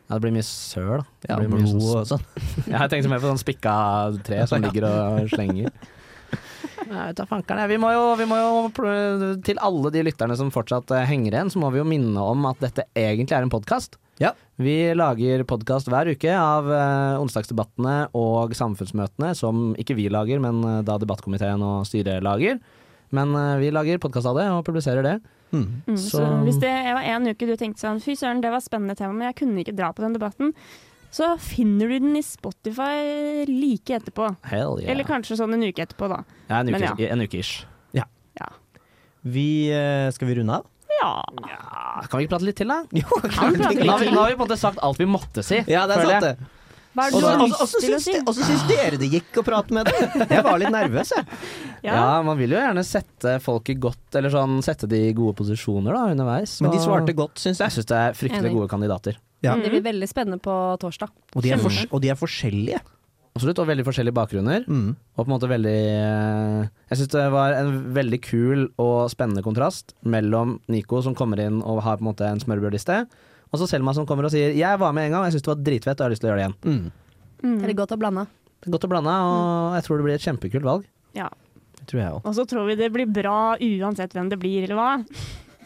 [0.07, 1.03] Ja, det blir mye søl.
[1.23, 2.25] Det Ja, blod blod og sånn.
[2.71, 3.75] Ja, jeg tenkte mer på sånn spikka
[4.27, 5.73] tre som ligger og slenger.
[6.87, 7.71] Jeg.
[7.71, 11.51] Vi må jo, vi må jo Til alle de lytterne som fortsatt eh, henger igjen,
[11.51, 13.99] så må vi jo minne om at dette egentlig er en podkast.
[14.63, 20.63] Vi lager podkast hver uke av eh, onsdagsdebattene og samfunnsmøtene, som ikke vi lager, men
[20.63, 22.61] eh, da debattkomiteen og styret lager.
[23.15, 25.17] Men vi lager podkast av det og publiserer det.
[25.55, 28.97] Mm, så hvis det var en uke du tenkte sånn fy søren, det var spennende
[28.99, 30.53] tema, men jeg kunne ikke dra på den debatten,
[31.15, 34.33] så finner du den i Spotify like etterpå.
[34.51, 34.91] Hell yeah.
[34.93, 36.23] Eller kanskje sånn en uke etterpå, da.
[36.51, 37.13] Ja, en uke, Men ja.
[37.15, 37.63] en uke ish.
[37.97, 38.05] Ja.
[39.27, 40.67] Vi, eh, skal vi runde av?
[41.01, 41.15] Ja.
[42.11, 42.83] Kan vi ikke prate litt til, da?
[42.95, 44.15] Jo, Kan prate litt Nå har vi, til.
[44.15, 45.63] nå har vi på en måte sagt alt vi måtte si.
[45.71, 46.53] Ja, det er sant, det.
[46.97, 48.15] Hva er det Og du har så- lyst til å si?
[48.23, 50.25] og så syns dere det gikk å prate med dem.
[50.31, 51.27] Jeg var litt nervøs, jeg.
[51.87, 52.23] Ja.
[52.25, 55.93] man vil jo gjerne sette folk i godt Eller sånn sette de i gode posisjoner
[55.95, 56.57] da underveis.
[56.65, 57.69] Men de svarte godt, syns jeg.
[57.69, 58.57] Jeg syns det er fryktelig Enig.
[58.57, 59.19] gode kandidater.
[59.45, 59.55] Ja.
[59.61, 61.13] Det blir veldig spennende på torsdag.
[61.37, 62.81] Og de er, for, og de er forskjellige.
[63.37, 64.65] Absolutt, og veldig forskjellige bakgrunner.
[64.65, 64.97] Mm.
[64.97, 69.45] Og på en måte veldig eh, Jeg syns det var en veldig kul og spennende
[69.45, 73.03] kontrast mellom Nico som kommer inn og har på en måte en smørbrødliste,
[73.53, 75.47] og så Selma som kommer og sier 'jeg var med en gang, og jeg syns
[75.47, 76.91] det var dritfett og jeg har lyst til å gjøre det igjen'.
[77.43, 77.61] Mm.
[77.61, 78.27] Er Eller godt å blande?
[78.61, 80.85] Det er Godt å blande, og jeg tror det blir et kjempekult valg.
[81.15, 81.29] Ja.
[81.79, 82.21] Det tror jeg òg.
[82.25, 85.05] Og så tror vi det blir bra uansett hvem det blir, eller hva?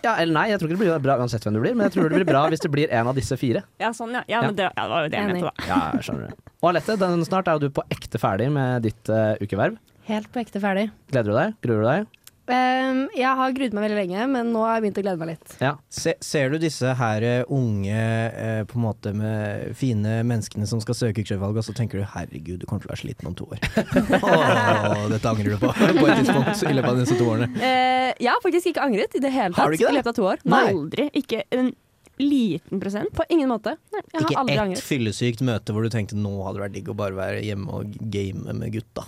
[0.02, 1.92] Ja, eller nei, jeg tror ikke det blir bra uansett hvem du blir, men jeg
[1.96, 3.62] tror det blir bra hvis det blir en av disse fire.
[3.80, 4.22] Ja, sånn, ja.
[4.28, 5.68] Ja, men det, ja, det var jo det jeg mente, da.
[5.68, 6.52] Ja, jeg skjønner det.
[6.60, 9.76] Og Alette, den, snart er jo du på ekte ferdig med ditt uh, ukeverv.
[10.08, 10.88] Helt på ekte ferdig.
[11.12, 11.58] Gleder du deg?
[11.64, 12.19] Gruer du deg?
[12.50, 15.28] Ehm, jeg har grudd meg veldig lenge, men nå har jeg begynt å glede meg
[15.34, 15.52] litt.
[15.62, 15.72] Ja.
[15.92, 17.98] Se, ser du disse her eh, unge,
[18.30, 22.08] eh, på en måte med fine menneskene som skal søke yrkesvalg, og så tenker du
[22.14, 23.62] herregud, du kommer til å være sliten om to år.
[24.20, 25.70] Åh, dette angrer du på
[26.00, 27.50] på et tidspunkt i løpet av disse to årene.
[27.60, 29.94] Uh, jeg har faktisk ikke angret i det hele Har tatt du ikke det?
[29.94, 30.44] i løpet av to år.
[30.50, 30.64] Nei.
[30.74, 31.08] Aldri.
[31.20, 31.72] Ikke en
[32.20, 33.12] liten prosent.
[33.16, 33.76] På ingen måte.
[33.94, 36.90] Jeg har Ikke aldri ett fyllesykt møte hvor du tenkte nå hadde det vært digg
[36.92, 39.06] å bare være hjemme og game med gutta.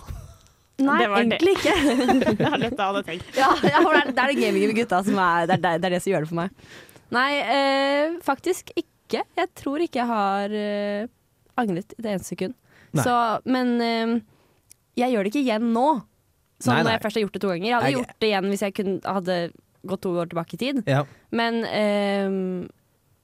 [0.81, 1.37] Nei, Det var det.
[1.37, 1.73] egentlig ikke.
[2.33, 3.27] Det er å ha det tenkt.
[3.37, 5.99] ja, ja, det er det gamingen med gutta som er det, er det, er det
[6.01, 6.71] som gjør det for meg.
[7.13, 9.21] Nei, eh, faktisk ikke.
[9.37, 11.05] Jeg tror ikke jeg har eh,
[11.61, 12.55] angret i det eneste sekund.
[12.97, 13.13] Så,
[13.45, 14.15] men eh,
[14.97, 15.85] jeg gjør det ikke igjen nå.
[16.63, 16.87] Sånn Nei, nei.
[16.87, 17.67] når jeg først har gjort det to ganger.
[17.69, 19.37] Jeg hadde Jeg- gjort det igjen hvis jeg kunne, hadde
[19.93, 20.81] gått to år tilbake i tid.
[20.89, 21.03] Ja.
[21.35, 22.67] Men eh,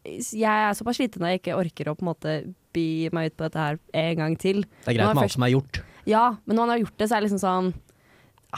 [0.06, 2.34] jeg er såpass sliten at jeg ikke orker å på en måte
[2.78, 4.62] by meg ut på dette her en gang til.
[4.86, 5.82] Det er greit med alt som er gjort.
[6.10, 7.70] Ja, men når man har gjort det, så er det liksom sånn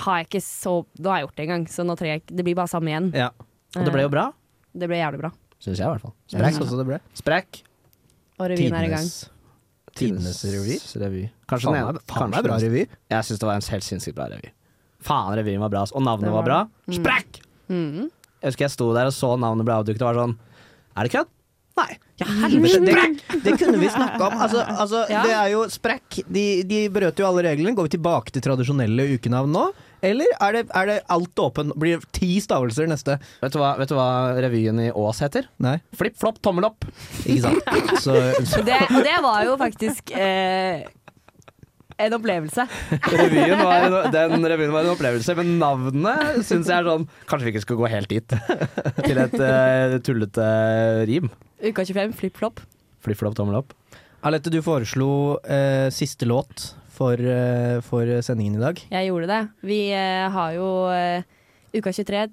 [0.01, 2.21] har jeg ikke så Da har jeg gjort det en gang, så nå trenger jeg
[2.23, 3.09] ikke Det blir bare samme igjen.
[3.17, 3.27] Ja.
[3.75, 4.29] Og det ble jo bra,
[4.71, 5.31] Det ble jævlig bra.
[5.59, 6.13] syns jeg i hvert fall.
[6.31, 6.77] Sprekk.
[6.79, 6.99] det ble.
[7.19, 7.61] Sprekk.
[8.39, 9.09] Og revyen er i gang.
[9.95, 10.77] Tidenes revy.
[11.03, 11.23] revy.
[11.51, 12.85] Kanskje Faen, den det ene- faen, det er bra revy.
[13.11, 14.51] Jeg syns det var en helt sinnssykt bra revy.
[15.03, 15.83] Faen, revyen var bra.
[15.91, 16.59] Og navnet var var bra.
[16.87, 16.95] Mm.
[16.95, 17.41] Sprekk!
[17.69, 18.09] Mm.
[18.41, 20.37] Jeg husker jeg sto der og så navnet ble avduket og var sånn
[20.97, 21.27] Er det kødd?
[21.77, 21.97] Nei.
[22.21, 24.35] Ja, helvete, det, det kunne vi snakka om.
[24.45, 25.23] Altså, altså Ja.
[25.25, 26.21] Det er jo sprekk.
[26.29, 27.73] De, de brøt jo alle reglene.
[27.77, 29.65] Går vi tilbake til tradisjonelle ukenavn nå?
[30.05, 31.73] Eller er det, er det alt åpen?
[31.77, 33.19] Blir det ti stavelser neste?
[33.41, 34.07] Vet du hva, vet du hva
[34.41, 35.45] revyen i Ås heter?
[35.61, 35.75] Nei.
[35.97, 36.87] Flipp, flopp, tommel opp.
[37.21, 38.01] Ikke sant.
[38.01, 38.15] Så,
[38.53, 38.63] så.
[38.65, 40.87] Det, og det var jo faktisk eh,
[42.01, 42.65] en opplevelse.
[43.13, 47.53] Revyen var, den revyen var en opplevelse, men navnet syns jeg er sånn Kanskje vi
[47.53, 48.37] ikke skal gå helt dit.
[49.05, 50.49] Til et eh, tullete
[51.09, 51.29] rim.
[51.61, 52.59] Uka 25, flipp-flopp.
[53.05, 53.73] Flipp, flopp, tommel opp.
[54.25, 58.81] Alette, du foreslo eh, siste låt for, eh, for sendingen i dag.
[58.91, 59.41] Jeg gjorde det.
[59.65, 61.23] Vi eh, har jo eh,
[61.73, 62.25] Uka 23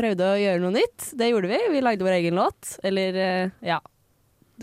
[0.00, 1.10] prøvde å gjøre noe nytt.
[1.18, 1.58] Det gjorde vi.
[1.74, 2.74] Vi lagde vår egen låt.
[2.86, 3.80] Eller, eh, ja.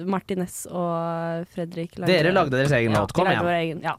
[0.05, 3.13] Martin Næss og Fredrik Dere lagde deres egen ja, låt.
[3.17, 3.81] Kom igjen.
[3.81, 3.95] Ja.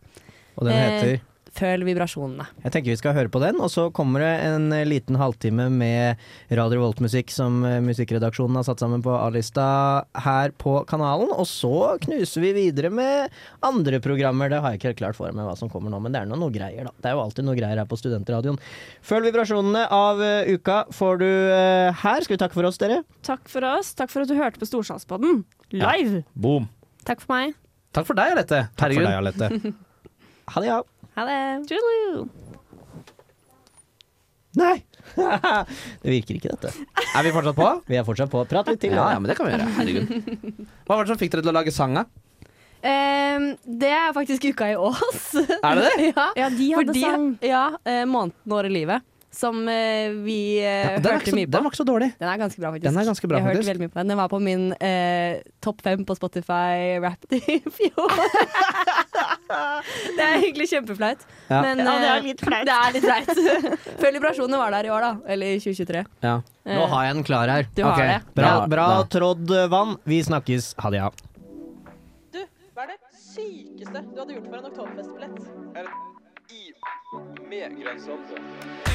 [0.55, 1.25] Og den Eh, heter
[1.59, 2.47] føl vibrasjonene.
[2.65, 5.67] Jeg tenker vi skal høre på den, og så kommer det en eh, liten halvtime
[5.75, 6.21] med
[6.55, 9.67] Radio Volt-musikk som eh, musikkredaksjonen har satt sammen på A-lista
[10.25, 11.33] her på kanalen.
[11.35, 13.35] Og så knuser vi videre med
[13.67, 14.53] andre programmer.
[14.53, 16.31] Det har jeg ikke helt klart for meg hva som kommer nå, men det er
[16.31, 16.95] nå noe greier, da.
[16.99, 18.61] Det er jo alltid noe greier her på Studentradioen.
[19.11, 22.25] Følg vibrasjonene av eh, uka får du her.
[22.25, 23.03] Skal vi takke for oss, dere?
[23.27, 23.93] Takk for oss.
[23.99, 25.43] Takk for at du hørte på Storsalspodden
[25.75, 26.23] live.
[26.39, 26.71] Boom.
[27.09, 27.59] Takk for meg.
[27.97, 28.65] Takk for deg, Alette.
[28.79, 29.75] Takk for deg, Alette.
[30.49, 30.79] Ha det, ja.
[31.19, 31.43] Ha det.
[34.59, 34.77] Nei!
[36.03, 36.71] det virker ikke, dette.
[37.17, 37.69] Er vi fortsatt på?
[37.89, 38.43] Vi er fortsatt på.
[38.51, 38.95] Prat litt til.
[38.97, 39.69] Ja, ja, men det kan vi gjøre.
[39.79, 40.65] Herregud.
[40.87, 42.07] Hva var det som fikk dere til å lage sang, da?
[42.87, 45.29] Ehm, det er faktisk uka i Ås.
[45.59, 45.95] Er det det?
[46.13, 46.27] ja.
[46.39, 47.31] Ja, de hadde Fordi- sang.
[47.43, 49.07] Ja, uh, Måneden, året, livet.
[49.35, 51.53] Som uh, vi uh, Ja, hørte så, mye på.
[51.53, 52.09] den var ikke så dårlig.
[52.19, 52.87] Den er ganske bra, faktisk.
[52.89, 53.73] Den er ganske bra, jeg hørte faktisk.
[53.73, 54.13] veldig mye på den.
[54.15, 54.65] Den var på min
[55.67, 58.17] topp fem på Spotify-rap i fjor.
[60.17, 61.25] det er egentlig kjempeflaut.
[61.49, 61.61] Ja.
[61.65, 62.67] Men Ja, det er eh, litt flaut.
[62.69, 63.43] Det er litt flaut.
[64.03, 65.13] Før liberasjonene var der i år, da.
[65.35, 66.05] Eller i 2023.
[66.27, 66.37] Ja.
[66.69, 67.71] Nå har jeg den klar her.
[67.75, 68.21] Du har det.
[68.37, 69.97] Bra, bra trådd vann.
[70.09, 70.75] Vi snakkes.
[70.83, 71.11] Ha det, ja.
[72.35, 72.43] Du,
[72.77, 76.18] hva er det sykeste du hadde gjort for en oktoberfestbillett?
[77.13, 78.39] Med grensehandel.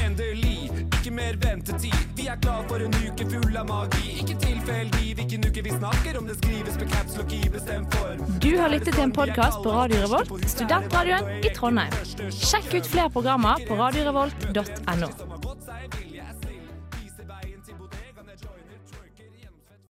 [0.06, 1.94] Endelig, ikke mer ventetid.
[2.16, 4.12] Vi er klar for en uke full av magi.
[4.22, 6.28] Ikke tilfeldig hvilken uke vi snakker om.
[6.30, 8.22] Det skrives på caps lock i bestemt form.
[8.44, 11.98] Du har lyttet til en podkast på Radio Revolt, studentradioen i Trondheim.
[12.30, 15.43] Sjekk ut flere programmer på radiorevolt.no.